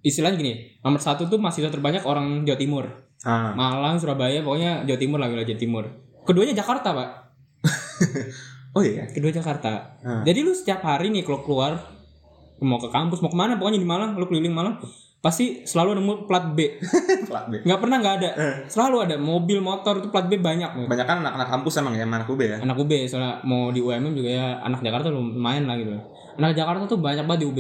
istilahnya 0.02 0.38
gini 0.42 0.54
nomor 0.82 1.00
satu 1.00 1.30
tuh 1.30 1.38
mahasiswa 1.38 1.70
terbanyak 1.70 2.04
orang 2.04 2.44
Jawa 2.44 2.58
Timur. 2.60 2.86
Ah, 3.24 3.54
Malang 3.54 4.02
Surabaya 4.02 4.42
pokoknya 4.42 4.84
Jawa 4.84 5.00
Timur 5.00 5.18
lah 5.22 5.30
wilayah 5.30 5.48
Jawa 5.48 5.62
Timur. 5.62 5.84
Keduanya 6.26 6.58
Jakarta 6.58 6.92
pak. 6.92 7.10
Oh 8.78 8.86
iya. 8.86 9.10
kedua 9.10 9.34
Jakarta. 9.34 9.98
Hmm. 10.06 10.22
jadi 10.22 10.46
lu 10.46 10.54
setiap 10.54 10.86
hari 10.86 11.10
nih 11.10 11.26
kalau 11.26 11.42
keluar 11.42 11.82
mau 12.62 12.78
ke 12.78 12.94
kampus 12.94 13.18
mau 13.18 13.34
ke 13.34 13.36
mana 13.36 13.58
pokoknya 13.58 13.82
di 13.82 13.88
Malang 13.90 14.14
lu 14.14 14.30
keliling 14.30 14.54
Malang 14.54 14.78
pasti 15.20 15.66
selalu 15.68 16.00
nemu 16.00 16.14
plat 16.30 16.54
B. 16.56 16.80
Plat 17.30 17.50
B. 17.50 17.66
nggak 17.66 17.80
pernah 17.82 17.98
nggak 18.00 18.16
ada. 18.24 18.30
Selalu 18.72 19.10
ada 19.10 19.16
mobil 19.20 19.60
motor 19.60 20.00
itu 20.00 20.08
plat 20.08 20.30
B 20.30 20.40
banyak 20.40 20.88
Kebanyakan 20.88 21.26
anak-anak 21.26 21.50
kampus 21.50 21.74
emang 21.84 21.98
ya, 21.98 22.08
anak 22.08 22.30
UB 22.30 22.40
ya. 22.40 22.58
anak 22.62 22.78
UB 22.80 22.92
soalnya 23.04 23.44
mau 23.44 23.74
di 23.74 23.84
UMM 23.84 24.16
juga 24.16 24.30
ya 24.32 24.48
anak 24.64 24.80
Jakarta 24.80 25.12
lumayan 25.12 25.68
lah 25.68 25.76
gitu 25.76 25.98
anak 26.40 26.56
Jakarta 26.56 26.88
tuh 26.88 27.00
banyak 27.04 27.28
banget 27.28 27.44
di 27.44 27.48
UB 27.52 27.60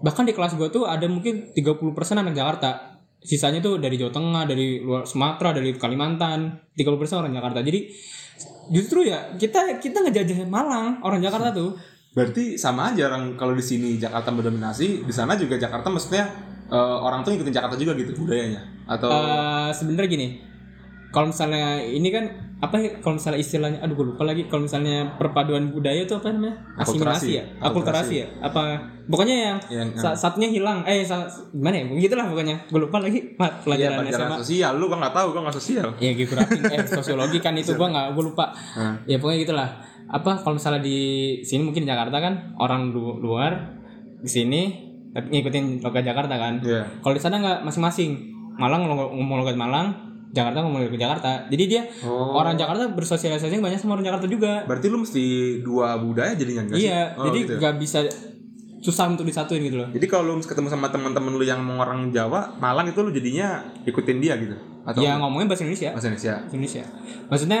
bahkan 0.00 0.24
di 0.24 0.32
kelas 0.32 0.56
gue 0.56 0.68
tuh 0.72 0.88
ada 0.88 1.04
mungkin 1.06 1.52
30% 1.52 1.76
anak 2.16 2.34
Jakarta. 2.34 3.00
Sisanya 3.20 3.60
tuh 3.60 3.76
dari 3.76 4.00
Jawa 4.00 4.12
Tengah 4.16 4.42
dari 4.48 4.80
luar 4.80 5.04
Sumatera 5.04 5.52
dari 5.52 5.76
Kalimantan 5.76 6.72
30% 6.72 7.20
orang 7.20 7.32
Jakarta. 7.36 7.60
Jadi 7.60 7.92
justru 8.72 9.04
ya 9.04 9.36
kita 9.36 9.76
kita 9.76 10.00
ngejajah 10.08 10.48
Malang 10.48 11.04
orang 11.04 11.20
Jakarta 11.20 11.52
tuh. 11.52 11.76
Berarti 12.16 12.56
sama 12.56 12.90
aja 12.90 13.12
orang 13.12 13.36
kalau 13.36 13.52
di 13.52 13.62
sini 13.62 14.00
Jakarta 14.00 14.32
mendominasi, 14.32 15.04
di 15.04 15.12
sana 15.12 15.36
juga 15.36 15.60
Jakarta 15.60 15.92
maksudnya 15.92 16.26
eh, 16.72 16.98
orang 17.04 17.20
tuh 17.20 17.36
ngikutin 17.36 17.54
Jakarta 17.54 17.76
juga 17.76 17.92
gitu 18.00 18.16
budayanya? 18.16 18.88
Atau 18.88 19.12
Eh, 19.12 19.70
sebenarnya 19.76 20.08
gini 20.08 20.49
kalau 21.10 21.26
misalnya 21.28 21.82
ini 21.82 22.08
kan 22.08 22.24
apa 22.60 22.76
ya 22.76 22.90
kalau 23.00 23.16
misalnya 23.16 23.40
istilahnya 23.40 23.78
aduh 23.80 23.94
gue 23.94 24.06
lupa 24.12 24.22
lagi 24.22 24.46
kalau 24.46 24.62
misalnya 24.62 25.16
perpaduan 25.16 25.70
budaya 25.70 26.04
itu 26.04 26.12
apa 26.12 26.30
namanya? 26.30 26.54
Asimilasi 26.76 27.30
ya? 27.32 27.44
Akulturasi. 27.58 28.14
Ya? 28.14 28.26
Apa 28.38 28.78
pokoknya 29.04 29.36
yang, 29.42 29.58
Yang- 29.66 29.90
sa- 29.96 30.14
satunya 30.14 30.46
hilang. 30.46 30.84
Eh 30.84 31.02
sa- 31.02 31.26
gimana 31.50 31.82
ya? 31.82 31.84
Begitulah 31.88 32.26
pokoknya. 32.28 32.56
Gue 32.68 32.80
lupa 32.80 33.00
lagi 33.00 33.34
mat 33.34 33.50
Iya, 33.50 33.62
pelajaran 33.64 33.96
pelajaran 33.98 34.28
SMA 34.28 34.38
sosial. 34.38 34.72
Lu 34.76 34.86
gua 34.86 34.98
nggak 35.00 35.14
tahu, 35.14 35.26
gua 35.32 35.42
nggak 35.48 35.56
sosial. 35.56 35.88
ya 35.98 36.10
geografi. 36.12 36.58
Eh 36.62 36.78
sosiologi 36.86 37.38
kan 37.38 37.54
itu 37.54 37.72
gue 37.72 37.88
nggak 37.88 38.06
gue 38.12 38.24
lupa. 38.24 38.54
Hmm. 38.76 38.94
ya 39.04 39.16
pokoknya 39.18 39.38
gitulah. 39.40 39.68
Apa 40.06 40.30
kalau 40.38 40.54
misalnya 40.54 40.78
di 40.80 40.98
sini 41.40 41.62
mungkin 41.64 41.82
di 41.82 41.90
Jakarta 41.90 42.18
kan 42.18 42.54
orang 42.56 42.90
lu- 42.90 43.18
luar 43.18 43.78
di 44.20 44.28
sini 44.28 44.62
tapi 45.10 45.26
ngikutin 45.32 45.80
logat 45.80 46.04
Jakarta 46.04 46.36
kan. 46.36 46.62
Iya. 46.62 46.86
kalau 47.00 47.14
di 47.14 47.22
sana 47.22 47.40
nggak 47.40 47.58
masing-masing. 47.64 48.30
Malang 48.54 48.84
ngomong 48.84 49.40
logat 49.40 49.56
Malang 49.56 50.09
Jakarta 50.30 50.62
ngomong 50.62 50.86
logat 50.86 51.00
Jakarta. 51.00 51.30
Jadi 51.50 51.64
dia 51.66 51.82
Oh. 52.02 52.34
orang 52.34 52.54
Jakarta 52.54 52.86
bersosialisasi 52.90 53.58
banyak 53.58 53.76
sama 53.76 53.98
orang 53.98 54.06
Jakarta 54.06 54.26
juga. 54.26 54.62
Berarti 54.64 54.86
lu 54.86 55.02
mesti 55.02 55.24
dua 55.60 55.98
budaya 55.98 56.32
jadinya 56.32 56.70
enggak 56.70 56.78
sih? 56.78 56.86
iya 56.86 57.14
Oh, 57.14 57.26
jadi 57.26 57.38
gitu 57.40 57.52
ya? 57.52 57.58
nggak 57.58 57.74
bisa 57.78 57.98
susah 58.80 59.04
untuk 59.06 59.26
disatuin 59.26 59.60
gitu 59.60 59.76
loh. 59.76 59.88
Jadi 59.90 60.06
kalau 60.06 60.32
lu 60.32 60.40
ketemu 60.40 60.70
sama 60.70 60.88
teman-teman 60.88 61.34
lu 61.34 61.44
yang 61.44 61.60
mau 61.60 61.82
orang 61.82 62.08
Jawa, 62.08 62.56
Malang 62.56 62.88
itu 62.88 62.96
lu 63.02 63.10
jadinya 63.10 63.60
ikutin 63.84 64.18
dia 64.18 64.38
gitu? 64.38 64.56
Atau 64.86 65.04
ya 65.04 65.20
ngomongnya 65.20 65.52
bahasa 65.52 65.68
Indonesia. 65.68 65.92
Bahasa 65.92 66.08
Indonesia? 66.08 66.34
bahasa 66.40 66.54
Indonesia. 66.56 66.84
Maksudnya 67.28 67.60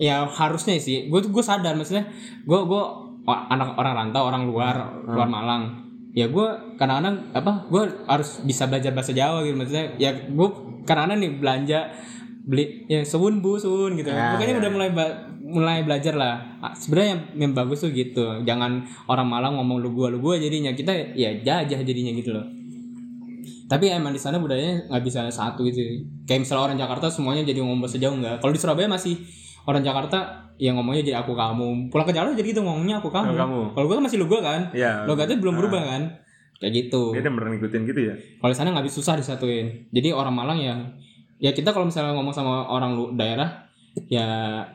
ya 0.00 0.24
harusnya 0.24 0.80
sih. 0.80 1.12
Gue 1.12 1.20
gue 1.20 1.44
sadar 1.44 1.76
maksudnya 1.76 2.08
gue 2.40 2.58
gue 2.64 2.82
anak 3.26 3.76
orang 3.76 3.92
rantau 3.94 4.24
orang 4.24 4.48
luar 4.48 4.74
luar 5.04 5.28
Malang 5.28 5.89
ya 6.10 6.26
gue 6.26 6.48
kadang-kadang 6.74 7.30
apa 7.30 7.70
gue 7.70 7.82
harus 8.10 8.42
bisa 8.42 8.66
belajar 8.66 8.90
bahasa 8.90 9.14
Jawa 9.14 9.46
gitu 9.46 9.54
maksudnya 9.54 9.94
ya 9.94 10.10
gue 10.10 10.48
kadang-kadang 10.82 11.18
nih 11.22 11.32
belanja 11.38 11.80
beli 12.50 12.88
ya 12.88 13.04
suun 13.04 13.44
bu 13.44 13.60
suun 13.60 13.94
gitu. 13.94 14.08
Ya, 14.08 14.34
pokoknya 14.34 14.54
ya. 14.56 14.60
udah 14.64 14.70
mulai 14.72 14.90
mulai 15.38 15.78
belajar 15.84 16.14
lah. 16.16 16.58
Ah, 16.58 16.72
sebenarnya 16.72 17.08
yang, 17.14 17.22
yang 17.36 17.52
bagus 17.52 17.84
tuh 17.84 17.92
gitu. 17.92 18.42
Jangan 18.42 18.82
orang 19.06 19.26
Malang 19.28 19.54
ngomong 19.60 19.78
lu 19.78 19.92
gua 19.92 20.08
lu 20.08 20.18
gua 20.18 20.40
jadinya. 20.40 20.72
Kita 20.72 21.14
ya 21.14 21.36
jajah 21.40 21.80
jadinya 21.84 22.12
gitu 22.16 22.32
loh. 22.32 22.46
Tapi 23.70 23.86
emang 23.86 24.10
di 24.10 24.18
sana 24.18 24.42
budayanya 24.42 24.90
nggak 24.90 25.04
bisa 25.04 25.30
satu 25.30 25.62
gitu. 25.68 26.02
Kayak 26.26 26.42
misalnya 26.42 26.62
orang 26.66 26.78
Jakarta 26.80 27.06
semuanya 27.06 27.46
jadi 27.46 27.62
ngomong 27.62 27.86
bahasa 27.86 28.02
Jawa 28.02 28.14
nggak. 28.18 28.36
Kalau 28.42 28.52
di 28.52 28.60
Surabaya 28.60 28.88
masih 28.90 29.14
orang 29.64 29.82
Jakarta 29.82 30.18
yang 30.56 30.76
ngomongnya 30.76 31.00
jadi 31.02 31.16
aku 31.20 31.32
kamu 31.32 31.88
pulang 31.88 32.04
ke 32.04 32.12
Jakarta 32.12 32.36
jadi 32.36 32.48
gitu 32.48 32.60
ngomongnya 32.60 33.00
aku 33.00 33.08
kamu, 33.08 33.32
Aku 33.32 33.40
kamu. 33.40 33.60
kalau 33.72 33.86
gue 33.86 33.96
kan 33.96 34.04
masih 34.04 34.18
lu 34.20 34.26
gue 34.26 34.40
kan 34.40 34.60
Iya. 34.70 35.04
logatnya 35.04 35.36
belum 35.36 35.56
berubah 35.56 35.80
kan 35.80 36.02
kayak 36.56 36.72
gitu 36.76 37.16
Dia 37.16 37.24
udah 37.24 37.50
ngikutin 37.50 37.82
gitu 37.84 38.00
ya? 38.02 38.14
kalau 38.36 38.52
di 38.52 38.58
sana 38.58 38.68
nggak 38.70 38.84
bisa 38.84 38.96
susah 39.00 39.14
disatuin 39.16 39.88
jadi 39.88 40.12
orang 40.12 40.36
Malang 40.36 40.60
yang 40.60 40.78
ya 41.36 41.50
kita 41.50 41.72
kalau 41.72 41.88
misalnya 41.88 42.12
ngomong 42.12 42.30
sama 42.30 42.68
orang 42.68 42.92
lu 42.92 43.16
daerah 43.16 43.64
ya 44.06 44.28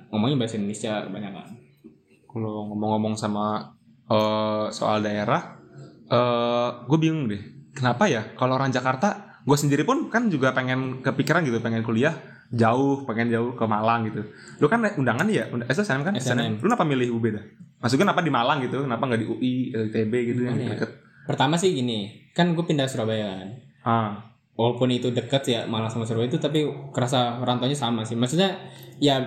ngomongnya 0.10 0.42
bahasa 0.42 0.58
Indonesia 0.58 1.06
kebanyakan 1.06 1.48
Kalau 2.26 2.68
ngomong-ngomong 2.68 3.14
sama 3.14 3.72
eh, 4.06 4.66
soal 4.70 5.00
daerah, 5.00 5.56
eh 6.06 6.70
gue 6.84 6.98
bingung 7.00 7.26
deh. 7.26 7.40
Kenapa 7.72 8.06
ya? 8.06 8.28
Kalau 8.34 8.56
orang 8.56 8.70
Jakarta, 8.70 9.40
gue 9.42 9.56
sendiri 9.56 9.82
pun 9.82 10.10
kan 10.10 10.28
juga 10.28 10.52
pengen 10.52 11.00
kepikiran 11.00 11.42
gitu, 11.42 11.58
pengen 11.60 11.80
kuliah 11.80 12.12
jauh, 12.48 13.04
pengen 13.04 13.32
jauh 13.32 13.52
ke 13.52 13.64
Malang 13.64 14.06
gitu. 14.06 14.22
Lu 14.58 14.68
kan 14.68 14.84
undangan 14.92 15.26
ya, 15.26 15.48
Unda- 15.48 15.66
SNM 15.66 16.02
kan? 16.02 16.14
SNM. 16.14 16.58
Lu 16.58 16.68
kenapa 16.68 16.84
milih 16.84 17.10
UB 17.12 17.26
dah? 17.32 17.44
Maksudnya 17.78 18.06
kenapa 18.06 18.22
di 18.22 18.30
Malang 18.30 18.60
gitu? 18.60 18.82
Kenapa 18.82 19.04
nggak 19.04 19.20
di 19.20 19.28
UI, 19.28 19.54
atau 19.72 19.86
ITB 19.88 20.14
gitu 20.28 20.42
yang 20.44 20.56
ya? 20.56 20.74
deket? 20.74 20.92
pertama 21.26 21.58
sih 21.58 21.74
gini 21.74 22.06
kan 22.32 22.54
gue 22.54 22.62
pindah 22.62 22.86
Surabaya 22.86 23.26
kan 23.36 23.50
Ah, 23.82 24.10
walaupun 24.54 24.94
itu 24.94 25.10
deket 25.10 25.42
ya 25.44 25.66
Malang 25.66 25.90
sama 25.90 26.06
Surabaya 26.06 26.30
itu 26.30 26.38
tapi 26.38 26.62
kerasa 26.94 27.42
rantaunya 27.42 27.74
sama 27.74 28.06
sih 28.06 28.14
maksudnya 28.14 28.54
ya 28.96 29.18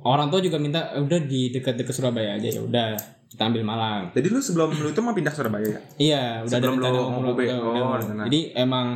orang 0.00 0.28
tua 0.28 0.42
juga 0.42 0.58
minta 0.58 0.90
"Eh, 0.90 0.98
udah 0.98 1.20
di 1.22 1.50
dekat-dekat 1.52 1.94
Surabaya 1.94 2.34
aja 2.34 2.48
ya 2.48 2.58
udah 2.58 2.98
kita 3.28 3.42
ambil 3.44 3.62
Malang 3.62 4.10
jadi 4.10 4.26
lu 4.26 4.40
sebelum 4.40 4.74
lu 4.74 4.88
itu 4.88 4.98
mau 4.98 5.14
pindah 5.14 5.30
Surabaya 5.30 5.62
ya? 5.68 5.80
iya 5.96 6.22
udah 6.40 6.50
Sebelum 6.52 6.74
ada 6.74 6.88
mau 6.90 7.22
udah- 7.22 7.54
oh, 7.54 7.94
udah- 7.94 8.26
jadi 8.26 8.40
emang 8.58 8.86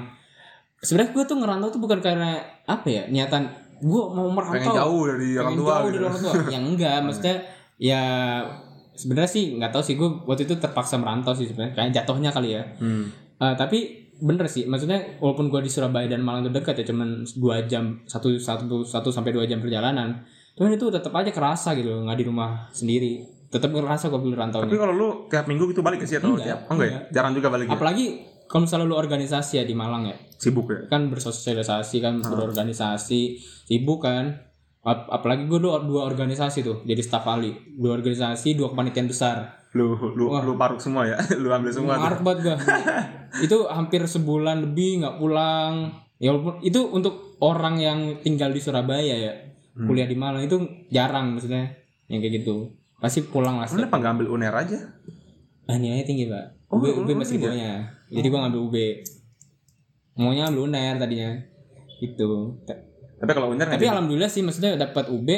sebenarnya 0.82 1.10
gue 1.14 1.24
tuh 1.24 1.36
ngerantau 1.38 1.68
tuh 1.70 1.80
bukan 1.80 1.98
karena 2.02 2.42
apa 2.66 2.86
ya 2.90 3.02
niatan 3.06 3.46
gue 3.78 4.02
mau 4.10 4.26
merantau 4.30 4.58
pengen 4.58 4.78
jauh 4.78 5.02
dari 5.06 5.28
orang 5.38 5.54
tua 5.54 5.70
jauh 5.70 5.86
gitu. 5.86 5.94
dari 5.94 6.04
orang 6.06 6.20
tua 6.20 6.32
yang 6.50 6.64
enggak 6.66 6.98
maksudnya 7.06 7.36
ya 7.78 8.02
sebenarnya 8.92 9.30
sih 9.30 9.44
nggak 9.58 9.70
tahu 9.72 9.82
sih 9.82 9.94
gue 9.96 10.08
waktu 10.26 10.44
itu 10.44 10.54
terpaksa 10.58 10.98
merantau 10.98 11.32
sih 11.32 11.48
sebenarnya 11.48 11.74
kayak 11.74 11.90
jatuhnya 11.94 12.30
kali 12.34 12.58
ya 12.58 12.62
Hmm. 12.82 13.08
Eh, 13.42 13.54
tapi 13.58 13.78
bener 14.22 14.46
sih 14.46 14.70
maksudnya 14.70 15.18
walaupun 15.18 15.50
gue 15.50 15.66
di 15.66 15.70
Surabaya 15.72 16.06
dan 16.06 16.22
Malang 16.22 16.46
itu 16.46 16.54
dekat 16.54 16.78
ya 16.78 16.94
cuman 16.94 17.26
dua 17.34 17.66
jam 17.66 17.98
satu 18.06 18.38
satu 18.38 18.86
satu 18.86 19.10
sampai 19.10 19.34
dua 19.34 19.50
jam 19.50 19.58
perjalanan 19.58 20.22
cuman 20.54 20.78
itu 20.78 20.86
tetap 20.94 21.10
aja 21.18 21.34
kerasa 21.34 21.74
gitu 21.74 21.90
loh, 21.90 22.06
nggak 22.06 22.18
di 22.22 22.26
rumah 22.30 22.70
sendiri 22.70 23.26
tetap 23.50 23.74
ngerasa 23.74 24.08
gue 24.08 24.20
beli 24.22 24.32
Tapi 24.32 24.42
rantaunya 24.46 24.78
kalau 24.78 24.94
lu 24.94 25.08
tiap 25.26 25.50
minggu 25.50 25.74
gitu 25.74 25.82
balik 25.82 26.00
ke 26.00 26.06
sih 26.06 26.22
atau 26.22 26.38
Enggak, 26.38 26.46
tiap? 26.46 26.58
Oh 26.70 26.72
enggak 26.78 26.88
ya? 26.88 26.98
Jarang 27.10 27.32
juga 27.34 27.48
balik 27.50 27.66
ya? 27.66 27.74
apalagi 27.74 28.06
kalau 28.52 28.68
misalnya 28.68 28.84
lu 28.84 28.94
organisasi 28.94 29.56
ya 29.56 29.64
di 29.64 29.72
Malang 29.72 30.04
ya. 30.04 30.16
Sibuk 30.36 30.68
ya? 30.68 30.84
kan 30.86 31.08
bersosialisasi 31.08 31.96
kan 31.98 32.20
berorganisasi 32.20 33.20
sibuk 33.64 34.04
kan. 34.04 34.44
Ap- 34.82 35.08
apalagi 35.08 35.46
gue 35.46 35.56
dua, 35.56 35.80
dua 35.80 36.04
organisasi 36.04 36.60
tuh 36.60 36.84
jadi 36.84 37.00
staf 37.00 37.24
ahli. 37.24 37.48
Dua 37.72 37.94
organisasi 37.94 38.52
dua 38.52 38.68
kepanitiaan 38.68 39.06
besar. 39.06 39.36
Lu 39.72 39.96
lu 40.12 40.28
lu 40.28 40.52
paruk 40.54 40.76
semua 40.78 41.08
ya? 41.08 41.16
lu 41.42 41.48
ambil 41.48 41.72
semua 41.72 41.96
tuh. 41.96 42.02
Ngarep 42.02 42.20
banget 42.20 42.40
gue 42.44 42.56
itu 43.46 43.56
hampir 43.66 44.04
sebulan 44.04 44.68
lebih 44.68 45.00
nggak 45.00 45.16
pulang. 45.16 45.88
Ya 46.18 46.30
walaupun 46.30 46.60
itu 46.60 46.84
untuk 46.84 47.40
orang 47.40 47.78
yang 47.78 47.98
tinggal 48.20 48.50
di 48.50 48.60
Surabaya 48.60 49.16
ya 49.16 49.32
Hmm. 49.72 49.88
kuliah 49.88 50.04
di 50.04 50.12
Malang 50.12 50.44
itu 50.44 50.60
jarang 50.92 51.32
maksudnya 51.32 51.64
yang 52.04 52.20
kayak 52.20 52.44
gitu. 52.44 52.76
Pasti 53.00 53.24
pulang 53.24 53.56
lah. 53.56 53.64
Kenapa 53.64 53.96
nggak 53.96 54.12
ambil 54.12 54.28
UNER 54.28 54.52
aja? 54.52 54.78
ah 55.62 55.78
nilainya 55.78 56.04
tinggi 56.04 56.26
pak 56.26 56.61
Oh, 56.72 56.80
UB, 56.80 57.04
UB 57.04 57.08
masih 57.12 57.36
tinggi 57.36 57.46
bawahnya 57.46 57.72
jadi 58.08 58.26
gue 58.26 58.40
ngambil 58.40 58.60
UB 58.62 58.76
maunya 60.14 60.44
ambil 60.46 60.66
UNER 60.66 60.96
tadinya. 60.96 61.30
Gitu. 61.96 62.30
Ta- 62.64 62.80
Tapi 63.18 63.30
kalau 63.30 63.48
UNER 63.48 63.64
tapi 63.66 63.86
alhamdulillah 63.86 64.26
sih 64.26 64.40
maksudnya 64.40 64.74
dapat 64.74 65.06
UB 65.06 65.28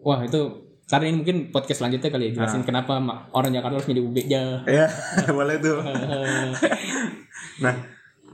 wah 0.00 0.20
itu 0.20 0.40
karena 0.84 1.08
ini 1.08 1.16
mungkin 1.18 1.36
podcast 1.48 1.80
selanjutnya 1.80 2.08
kali 2.08 2.24
ya 2.24 2.30
Ah. 2.30 2.34
jelasin 2.38 2.62
kenapa 2.62 2.96
ma- 2.98 3.26
orang 3.30 3.50
Jakarta 3.50 3.76
harus 3.76 3.88
milih 3.88 4.04
UB 4.06 4.16
aja. 4.22 4.60
Iya, 4.62 4.86
boleh 5.36 5.56
tuh. 5.56 5.78
Nah, 7.58 7.74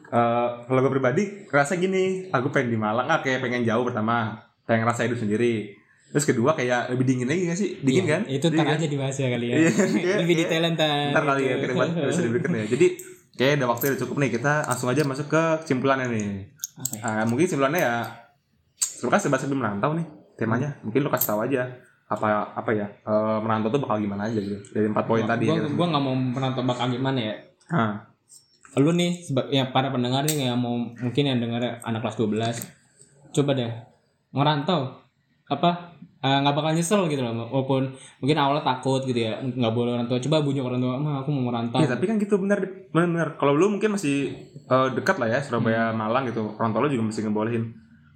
eh, 0.09 0.49
kalau 0.65 0.81
gue 0.81 0.93
pribadi 0.93 1.23
rasa 1.49 1.77
gini, 1.77 2.29
aku 2.29 2.49
pengen 2.49 2.71
di 2.71 2.79
Malang, 2.79 3.07
ah 3.07 3.21
kayak 3.21 3.41
pengen 3.41 3.63
jauh 3.63 3.83
pertama, 3.83 4.37
pengen 4.65 4.85
rasa 4.85 5.05
hidup 5.05 5.17
sendiri. 5.17 5.75
Terus 6.09 6.25
kedua 6.25 6.51
kayak 6.53 6.89
lebih 6.91 7.05
dingin 7.05 7.29
lagi 7.29 7.43
gak 7.45 7.59
sih? 7.59 7.71
Dingin 7.79 8.05
Iya, 8.05 8.11
kan? 8.11 8.23
itu 8.27 8.47
Iya 8.47 8.55
ntar 8.55 8.67
kan? 8.67 8.77
aja 8.77 8.87
dibahas 8.89 9.17
ya 9.17 9.29
kali 9.29 9.47
ya 9.47 9.55
Iya, 9.55 9.71
iya, 9.71 10.15
lebih 10.25 10.35
iya. 10.35 10.43
detail 10.43 10.65
ntar 10.73 11.09
Ntar 11.13 11.25
kali 11.27 11.43
ya, 11.43 11.55
depan 11.61 11.87
bisa 12.03 12.21
diberikan 12.23 12.51
ya. 12.53 12.65
Jadi 12.73 12.87
kayak 13.35 13.53
udah 13.57 13.69
waktunya 13.69 13.91
udah 13.93 14.01
cukup 14.03 14.17
nih, 14.19 14.31
kita 14.33 14.53
langsung 14.65 14.89
aja 14.89 15.03
masuk 15.05 15.27
ke 15.27 15.43
kesimpulannya 15.63 16.07
nih. 16.09 16.27
Apa 16.75 16.93
ya? 16.95 17.01
Ah, 17.05 17.23
mungkin 17.23 17.45
kesimpulannya 17.45 17.81
ya, 17.81 17.95
kan 19.01 19.21
sebab 19.21 19.39
sebelum 19.39 19.61
merantau 19.61 19.93
nih 19.95 20.07
temanya. 20.35 20.71
Mungkin 20.81 21.01
lu 21.01 21.11
kasih 21.11 21.29
tahu 21.29 21.41
aja 21.45 21.63
apa 22.09 22.25
apa 22.57 22.71
ya 22.73 22.89
eh, 23.05 23.39
merantau 23.39 23.69
tuh 23.69 23.85
bakal 23.85 24.01
gimana 24.01 24.25
aja 24.25 24.41
gitu 24.41 24.57
dari 24.73 24.89
empat 24.89 25.05
poin 25.05 25.29
tadi. 25.29 25.45
gua 25.45 25.61
ya. 25.61 25.69
gua 25.69 25.87
nggak 25.87 26.03
mau 26.03 26.17
menonton 26.17 26.65
bakal 26.65 26.89
gimana 26.89 27.21
ya 27.21 27.35
Ah, 27.69 28.01
lu 28.81 28.91
nih 28.91 29.13
seba- 29.21 29.45
ya 29.51 29.69
para 29.69 29.93
pendengar 29.93 30.25
nih 30.25 30.49
yang 30.49 30.57
mau 30.57 30.73
mungkin 30.73 31.21
yang 31.23 31.37
dengar 31.37 31.85
anak 31.85 32.01
kelas 32.01 32.17
12 32.17 32.57
coba 33.31 33.53
deh 33.53 33.69
merantau 34.31 34.97
apa 35.49 35.71
eh, 36.19 36.39
nggak 36.39 36.53
bakal 36.53 36.71
nyesel 36.71 37.07
gitu 37.07 37.19
loh 37.19 37.33
walaupun 37.47 37.89
mungkin 38.19 38.37
awalnya 38.37 38.61
takut 38.63 39.01
gitu 39.03 39.17
ya 39.19 39.39
nggak 39.39 39.71
boleh 39.71 39.95
orang 39.95 40.05
tua 40.05 40.19
coba 40.19 40.41
bujuk 40.41 40.61
orang 40.63 40.77
tua 40.79 40.95
mah 40.95 41.15
aku 41.19 41.31
mau 41.31 41.47
merantau 41.47 41.79
Iya 41.79 41.89
tapi 41.91 42.05
kan 42.05 42.17
gitu 42.17 42.37
benar 42.37 42.61
benar. 42.89 43.35
Kalau 43.35 43.53
lu 43.53 43.71
mungkin 43.71 43.91
masih 43.91 44.35
eh, 44.51 44.89
dekat 44.93 45.17
lah 45.17 45.29
ya 45.29 45.39
Surabaya 45.39 45.89
Hmm. 45.89 46.01
Malang 46.01 46.25
gitu. 46.25 46.53
Orang 46.53 46.71
tua 46.71 46.81
lu 46.81 46.91
juga 46.91 47.05
masih 47.07 47.25
ngebolehin. 47.25 47.65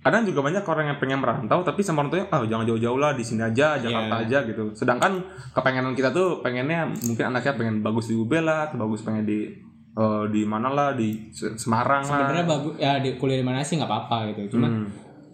Kadang 0.02 0.26
juga 0.26 0.42
banyak 0.42 0.60
orang 0.62 0.84
yang 0.84 0.98
pengen 0.98 1.18
merantau 1.18 1.62
tapi 1.62 1.78
sama 1.80 2.02
orang 2.02 2.10
tuanya 2.10 2.26
ah 2.28 2.42
jangan 2.42 2.66
jauh-jauh 2.66 2.98
lah 2.98 3.12
di 3.12 3.22
sini 3.22 3.38
aja 3.40 3.78
Jakarta 3.78 4.14
Iya. 4.18 4.24
aja 4.24 4.38
gitu. 4.44 4.64
Sedangkan 4.72 5.22
kepengenan 5.52 5.94
kita 5.94 6.10
tuh 6.10 6.42
pengennya 6.42 6.90
mungkin 7.00 7.24
anaknya 7.28 7.54
pengen 7.54 7.76
bagus 7.80 8.06
di 8.06 8.14
UB 8.14 8.34
lah, 8.36 8.66
atau 8.66 8.82
bagus 8.82 9.00
pengen 9.00 9.22
di 9.22 9.46
eh, 9.92 10.24
di 10.26 10.42
mana 10.42 10.68
lah 10.68 10.88
di 10.92 11.30
Se- 11.30 11.54
Semarang 11.54 12.02
lah. 12.02 12.18
sebenarnya 12.18 12.46
bagus 12.46 12.74
ya 12.76 12.98
di 12.98 13.14
kuliah 13.14 13.38
di 13.38 13.46
mana 13.46 13.60
sih 13.60 13.76
nggak 13.76 13.86
apa-apa 13.86 14.16
gitu 14.34 14.58
cuman 14.58 14.70
Hmm. 14.74 14.86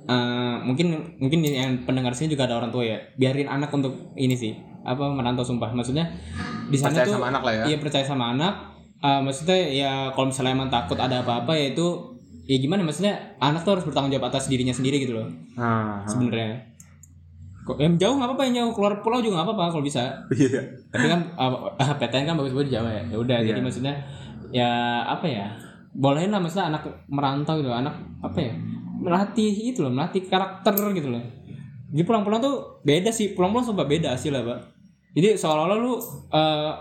Eh, 0.08 0.56
mungkin 0.64 0.86
mungkin 1.20 1.38
yang 1.44 1.84
pendengar 1.84 2.16
sini 2.16 2.32
juga 2.32 2.48
ada 2.48 2.56
orang 2.56 2.72
tua 2.72 2.82
ya. 2.82 2.96
Biarin 3.14 3.46
anak 3.46 3.68
untuk 3.70 4.12
ini 4.16 4.32
sih 4.32 4.56
apa 4.82 5.04
merantau 5.08 5.44
sumpah. 5.44 5.68
Maksudnya 5.70 6.08
di 6.66 6.76
sana 6.76 6.96
Percaya 6.96 7.06
tuh 7.06 7.14
sama 7.14 7.26
anak 7.28 7.42
lah 7.44 7.52
ya. 7.52 7.64
iya 7.68 7.76
percaya 7.76 8.04
sama 8.04 8.24
anak. 8.32 8.54
Eh, 8.98 9.20
maksudnya 9.20 9.58
ya 9.68 9.92
kalau 10.10 10.32
misalnya 10.32 10.52
emang 10.56 10.68
takut 10.68 10.96
ada 10.96 11.20
apa-apa 11.22 11.52
ya 11.52 11.70
itu 11.70 11.86
ya 12.44 12.56
gimana? 12.56 12.80
Maksudnya 12.82 13.14
anak 13.38 13.62
tuh 13.62 13.76
harus 13.76 13.84
bertanggung 13.84 14.10
jawab 14.10 14.32
atas 14.32 14.48
dirinya 14.48 14.72
sendiri 14.72 14.98
gitu 14.98 15.12
loh. 15.14 15.28
Nah, 15.54 16.02
sebenarnya. 16.02 16.64
Kok 17.62 17.76
yang 17.76 18.00
jauh 18.00 18.16
nggak 18.16 18.32
apa-apa 18.32 18.42
yang 18.48 18.54
jauh 18.64 18.72
keluar 18.72 19.04
pulau 19.04 19.20
juga 19.20 19.38
nggak 19.38 19.48
apa-apa 19.52 19.76
kalau 19.76 19.84
bisa. 19.84 20.00
Iya. 20.32 20.64
tapi 20.88 21.04
kan 21.04 21.20
uh, 21.36 21.68
PTN 22.00 22.24
kan 22.24 22.34
bagus 22.34 22.56
banget 22.56 22.72
di 22.72 22.74
Jawa 22.74 22.88
ya. 22.90 23.02
Ya 23.12 23.16
udah 23.20 23.38
jadi 23.44 23.60
Iya. 23.60 23.64
maksudnya 23.68 23.94
ya 24.48 24.70
apa 25.04 25.28
ya? 25.28 25.46
Bolehin 25.92 26.32
lah 26.32 26.40
maksudnya 26.40 26.72
anak 26.72 26.88
merantau 27.06 27.60
gitu 27.60 27.68
anak 27.68 27.92
apa 28.24 28.38
ya 28.40 28.52
melatih 28.98 29.72
itu 29.72 29.80
loh 29.80 29.94
melatih 29.94 30.26
karakter 30.26 30.74
gitu 30.92 31.08
loh. 31.08 31.22
Jadi 31.88 32.02
pulang-pulang 32.04 32.42
tuh 32.42 32.84
beda 32.84 33.08
sih 33.08 33.32
pulang-pulang 33.32 33.64
sumpah 33.64 33.86
beda 33.88 34.12
sih 34.18 34.28
lah 34.28 34.44
pak. 34.44 34.58
Jadi 35.16 35.38
seolah-olah 35.40 35.78
lu 35.78 35.96
eh, 36.28 36.72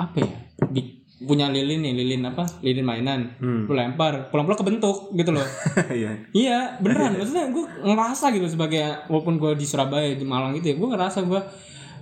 apa 0.00 0.16
ya 0.16 0.28
di, 0.66 0.82
punya 1.20 1.52
lilin 1.52 1.84
nih 1.84 1.92
lilin 1.92 2.24
apa 2.32 2.48
lilin 2.64 2.80
mainan 2.82 3.20
Hmm. 3.36 3.68
lu 3.68 3.76
lempar 3.76 4.32
pulang-pulang 4.32 4.58
kebentuk 4.58 5.12
gitu 5.12 5.30
loh. 5.30 5.44
Iya. 5.92 6.10
Iya 6.32 6.58
beneran. 6.80 7.14
Maksudnya 7.20 7.52
gue 7.52 7.64
ngerasa 7.84 8.32
gitu 8.34 8.48
sebagai 8.48 9.06
walaupun 9.06 9.36
gue 9.36 9.52
di 9.54 9.66
Surabaya 9.68 10.16
di 10.16 10.24
Malang 10.26 10.56
gitu 10.56 10.72
ya 10.72 10.76
gue 10.80 10.88
ngerasa 10.90 11.18
gue 11.28 11.40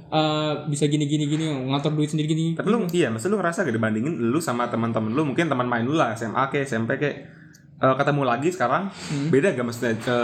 eh, 0.09 0.53
bisa 0.71 0.89
gini 0.89 1.05
gini 1.05 1.29
gini 1.29 1.45
ngatur 1.69 1.93
duit 1.93 2.09
sendiri 2.09 2.31
gini 2.31 2.57
Tapi 2.57 2.71
lu 2.71 2.89
iya, 2.95 3.13
maksud 3.13 3.29
lu 3.29 3.37
ngerasa 3.37 3.69
gak 3.69 3.75
dibandingin 3.77 4.15
lu 4.33 4.41
sama 4.41 4.71
teman-teman 4.71 5.13
lu? 5.13 5.29
Mungkin 5.29 5.51
teman 5.51 5.69
main 5.69 5.85
lu 5.85 5.93
lah 5.93 6.17
SMA 6.17 6.49
ke 6.49 6.65
SMP 6.65 6.97
ke 6.97 7.11
eh, 7.79 7.95
ketemu 7.95 8.23
lagi 8.23 8.49
sekarang 8.49 8.91
Hmm. 8.91 9.29
beda 9.29 9.53
gak 9.53 9.62
maksudnya 9.62 9.95
ke 9.97 10.17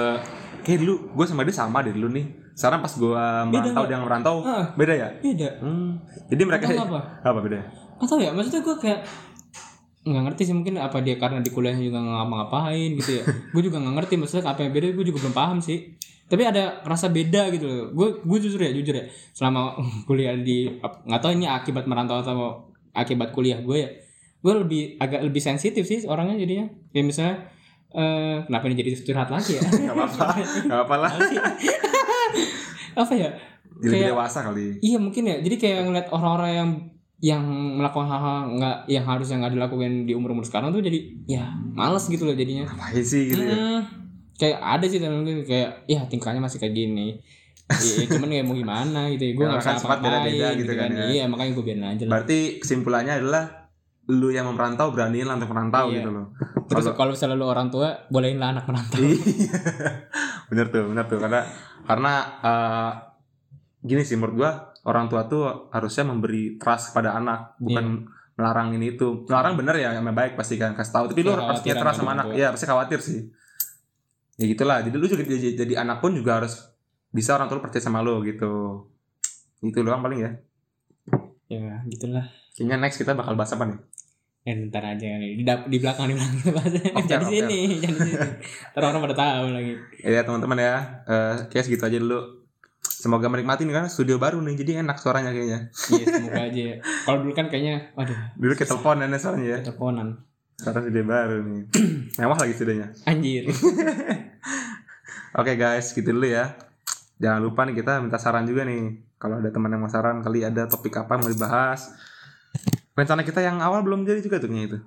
kayak 0.61 0.79
dulu 0.81 0.95
gue 1.12 1.25
sama 1.25 1.43
dia 1.43 1.53
sama 1.53 1.79
deh 1.81 1.93
dulu 1.93 2.09
nih. 2.11 2.27
Sekarang 2.53 2.79
pas 2.79 2.90
gue 2.90 3.25
merantau 3.45 3.85
dia 3.85 3.99
merantau 3.99 4.37
Ah. 4.40 4.71
beda 4.73 4.95
ya? 4.95 5.09
beda 5.19 5.49
Hmm. 5.59 5.99
Jadi 6.27 6.43
mereka 6.43 6.64
apa? 6.69 7.01
apa 7.21 7.40
beda? 7.40 7.59
atau 7.95 8.17
ya 8.17 8.31
maksudnya 8.31 8.61
gue 8.61 8.77
kayak 8.77 9.01
nggak 10.05 10.23
ngerti 10.23 10.43
sih 10.45 10.53
mungkin 10.53 10.77
apa 10.77 11.01
dia 11.01 11.17
karena 11.17 11.40
di 11.40 11.49
kuliahnya 11.49 11.81
juga 11.83 11.99
nggak 11.99 12.17
ngapa-ngapain 12.19 12.90
gitu 12.95 13.11
ya 13.17 13.25
gue 13.55 13.62
juga 13.62 13.77
nggak 13.79 13.95
ngerti 13.97 14.14
maksudnya 14.14 14.45
apa 14.47 14.61
yang 14.61 14.73
beda 14.73 14.87
gue 14.93 15.05
juga 15.07 15.19
belum 15.23 15.33
paham 15.33 15.59
sih 15.59 15.79
tapi 16.25 16.43
ada 16.43 16.83
rasa 16.83 17.09
beda 17.09 17.49
gitu 17.49 17.64
loh 17.64 17.85
gue 17.90 18.09
gue 18.21 18.38
jujur 18.40 18.61
ya 18.61 18.71
jujur 18.71 18.93
ya 18.93 19.05
selama 19.31 19.73
kuliah 20.07 20.37
di 20.37 20.69
nggak 20.79 21.21
tahu 21.21 21.33
ini 21.33 21.47
akibat 21.47 21.85
merantau 21.85 22.21
atau 22.21 22.69
akibat 22.93 23.31
kuliah 23.31 23.59
gue 23.59 23.77
ya 23.79 23.88
gue 24.45 24.53
lebih 24.55 24.83
agak 24.99 25.21
lebih 25.23 25.41
sensitif 25.41 25.83
sih 25.83 26.05
orangnya 26.05 26.37
jadinya 26.37 26.69
ya 26.91 27.01
misalnya 27.01 27.49
eh 27.91 28.45
kenapa 28.45 28.67
ini 28.67 28.77
jadi 28.77 28.91
curhat 29.01 29.29
lagi 29.29 29.57
ya 29.57 29.63
Gak 29.89 29.95
apa-apa, 29.95 30.27
gak 30.63 30.77
apa-apa 30.77 30.97
lah. 31.01 31.13
apa 32.95 33.13
ya 33.15 33.31
Jadi 33.75 33.91
Kayak- 33.91 34.11
dewasa 34.13 34.39
kali. 34.41 34.79
Iya 34.79 34.99
mungkin 34.99 35.23
ya. 35.25 35.37
Jadi 35.41 35.57
kayak 35.57 35.79
ngeliat 35.83 36.07
orang-orang 36.09 36.51
yang 36.53 36.71
yang 37.21 37.43
melakukan 37.75 38.07
hal-hal 38.07 38.39
nggak 38.55 38.77
yang 38.87 39.03
harusnya 39.03 39.41
nggak 39.41 39.53
dilakukan 39.53 40.05
di 40.05 40.13
umur-umur 40.13 40.45
sekarang 40.45 40.71
tuh 40.71 40.79
jadi 40.79 40.99
ya 41.27 41.43
males 41.73 42.07
gitu 42.07 42.23
loh 42.23 42.33
jadinya. 42.33 42.65
Ngapain 42.65 43.03
sih 43.03 43.29
gitu 43.29 43.43
ya? 43.43 43.83
Kayak 44.37 44.59
ada 44.61 44.87
sih 44.87 44.99
temen 44.99 45.23
gue 45.23 45.43
kayak 45.43 45.85
ya 45.87 46.07
tingkahnya 46.07 46.39
masih 46.39 46.59
kayak 46.59 46.71
gini. 46.73 47.19
Iya, 47.65 48.05
cuman 48.09 48.29
ya 48.31 48.43
mau 48.43 48.53
gimana 48.53 49.11
gitu 49.11 49.25
ya. 49.25 49.33
Gue 49.33 49.43
Ya, 49.43 49.49
nggak 49.51 49.61
bisa 49.75 49.97
beda-beda 49.97 50.47
gitu 50.53 50.61
gitu 50.61 50.73
kan. 50.73 50.89
kan 50.89 50.91
ya. 50.95 51.05
Iya 51.11 51.25
makanya 51.27 51.51
gue 51.51 51.65
biarin 51.65 51.85
aja 51.89 52.03
lah. 52.05 52.11
Berarti 52.15 52.39
kesimpulannya 52.59 53.15
adalah 53.17 53.45
lu 54.05 54.29
yang 54.29 54.53
merantau 54.53 54.93
beraniin 54.93 55.25
lah 55.25 55.40
untuk 55.40 55.51
merantau 55.53 55.88
Iya. 55.88 56.05
gitu 56.05 56.11
loh. 56.12 56.27
Terus 56.69 56.93
kalau 56.93 57.12
misalnya 57.17 57.37
lu 57.40 57.47
orang 57.49 57.69
tua 57.73 58.05
bolehin 58.12 58.37
lah 58.37 58.53
anak 58.53 58.69
merantau. 58.69 59.01
Iya. 59.01 59.19
bener 60.53 60.67
tuh, 60.69 60.85
bener 60.93 61.05
tuh 61.09 61.19
karena 61.21 61.40
karena 61.88 62.12
eh, 62.45 62.90
gini 63.85 64.03
sih 64.05 64.17
menurut 64.21 64.37
gua 64.37 64.51
orang 64.85 65.09
tua 65.09 65.25
tuh 65.25 65.73
harusnya 65.73 66.05
memberi 66.05 66.61
trust 66.61 66.93
kepada 66.93 67.17
anak, 67.17 67.57
bukan 67.57 68.05
melarang 68.37 68.77
ini 68.77 68.97
itu. 68.97 69.25
Melarang 69.25 69.57
bener 69.57 69.81
ya, 69.81 69.97
yang 69.97 70.05
baik 70.05 70.37
pasti 70.37 70.61
kan 70.61 70.77
kasih 70.77 70.93
tahu. 70.93 71.05
Tapi 71.11 71.21
lu 71.25 71.33
Kekhawatiran 71.33 71.49
harusnya 71.49 71.75
trust 71.81 71.99
sama 72.05 72.12
anak. 72.12 72.27
Iya, 72.37 72.49
pasti 72.53 72.67
khawatir 72.69 72.99
sih. 73.01 73.21
Ya 74.37 74.45
gitulah. 74.51 74.85
Jadi 74.85 74.97
lu 75.01 75.07
juga 75.09 75.25
jadi, 75.25 75.57
jadi 75.57 75.75
anak 75.81 76.05
pun 76.05 76.12
juga 76.12 76.43
harus 76.43 76.61
bisa 77.09 77.33
orang 77.33 77.49
tua 77.49 77.64
percaya 77.64 77.81
sama 77.81 78.05
lu 78.05 78.21
gitu. 78.29 78.85
Itu 79.64 79.81
doang 79.81 80.05
paling 80.05 80.21
ya. 80.21 80.31
ya 81.49 81.81
gitulah. 81.88 82.29
Kayaknya 82.55 82.77
next 82.79 82.97
kita 82.97 83.12
bakal 83.12 83.35
bahas 83.35 83.51
apa 83.53 83.67
nih? 83.67 83.79
Ya 84.45 84.53
ntar 84.61 84.85
aja 84.85 85.07
kali. 85.09 85.29
Di, 85.37 85.43
di 85.43 85.77
belakang 85.81 86.07
di 86.07 86.14
belakang 86.14 86.37
kita 86.38 86.51
bahas. 86.53 86.73
Oke, 86.93 87.09
Jangan 87.09 87.25
di 87.25 87.40
oke. 87.40 87.49
sini, 87.49 87.61
jangan 87.81 87.97
di 87.99 88.11
sini. 88.12 88.29
Ntar 88.71 88.83
orang 88.85 89.01
pada 89.03 89.17
tahu 89.17 89.47
lagi. 89.51 89.73
Ya 90.01 90.21
teman-teman 90.23 90.59
ya, 90.59 90.75
eh 91.05 91.35
kayak 91.49 91.64
segitu 91.64 91.83
aja 91.83 91.99
dulu. 91.99 92.21
Semoga 92.85 93.29
menikmati 93.29 93.64
nih 93.64 93.75
kan 93.75 93.88
studio 93.88 94.17
baru 94.17 94.40
nih, 94.40 94.55
jadi 94.55 94.71
enak 94.81 94.97
suaranya 94.97 95.33
kayaknya. 95.33 95.73
Iya 95.73 96.05
semoga 96.07 96.40
aja. 96.45 96.62
Kalau 97.05 97.19
dulu 97.21 97.33
kan 97.33 97.47
kayaknya, 97.49 97.93
waduh, 97.97 98.17
Dulu 98.37 98.53
kita 98.55 98.69
telepon 98.71 98.97
nenek 99.01 99.21
suaranya 99.21 99.49
ya. 99.49 99.59
teleponan. 99.61 100.09
Sekarang 100.55 100.83
studio 100.85 101.05
baru 101.05 101.37
nih. 101.43 101.62
Mewah 102.21 102.38
lagi 102.38 102.53
studionya. 102.53 102.88
Anjir. 103.05 103.45
Oke 105.40 105.53
guys, 105.59 105.90
gitu 105.90 106.14
dulu 106.14 106.29
ya. 106.29 106.55
Jangan 107.19 107.40
lupa 107.43 107.67
nih 107.67 107.75
kita 107.75 107.99
minta 107.99 108.17
saran 108.17 108.47
juga 108.47 108.62
nih. 108.62 109.03
Kalau 109.19 109.40
ada 109.40 109.51
teman 109.51 109.73
yang 109.73 109.83
mau 109.83 109.90
saran, 109.90 110.21
kali 110.21 110.45
ada 110.45 110.69
topik 110.69 110.95
apa 110.95 111.17
yang 111.17 111.23
mau 111.25 111.33
dibahas. 111.33 111.90
Rencana 112.95 113.27
kita 113.27 113.43
yang 113.43 113.59
awal 113.59 113.83
belum 113.83 114.07
jadi 114.07 114.23
juga 114.23 114.38
tuh 114.38 114.49
itu. 114.51 114.79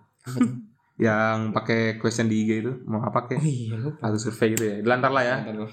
yang 0.97 1.53
pakai 1.53 2.01
question 2.01 2.25
di 2.25 2.41
IG 2.41 2.51
itu 2.65 2.73
mau 2.89 3.03
apa 3.03 3.21
Oh 3.21 3.29
kek? 3.29 3.37
iya 3.43 3.77
lupa. 3.77 4.01
Atau 4.01 4.17
survei 4.17 4.55
gitu 4.55 4.63
ya. 4.65 4.75
Dilantar 4.81 5.11
lah 5.13 5.23
ya. 5.23 5.35
Ntar 5.45 5.55
lu. 5.55 5.67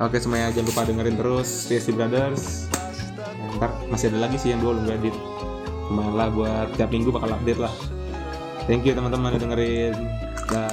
Oke 0.00 0.16
semuanya 0.16 0.48
jangan 0.50 0.68
lupa 0.72 0.80
dengerin 0.88 1.16
terus 1.20 1.48
TST 1.68 1.92
Brothers. 1.92 2.72
Ya, 3.20 3.46
ntar 3.60 3.70
masih 3.92 4.08
ada 4.10 4.24
lagi 4.24 4.40
sih 4.40 4.50
yang 4.50 4.64
dua 4.64 4.72
belum 4.74 4.88
edit. 4.90 5.14
Lumayan 5.92 6.14
lah 6.16 6.28
buat 6.32 6.68
tiap 6.74 6.88
minggu 6.88 7.12
bakal 7.12 7.36
update 7.36 7.60
lah. 7.60 7.72
Thank 8.64 8.88
you 8.88 8.96
teman-teman 8.96 9.36
udah 9.36 9.40
dengerin. 9.42 9.94
Dah. 10.48 10.72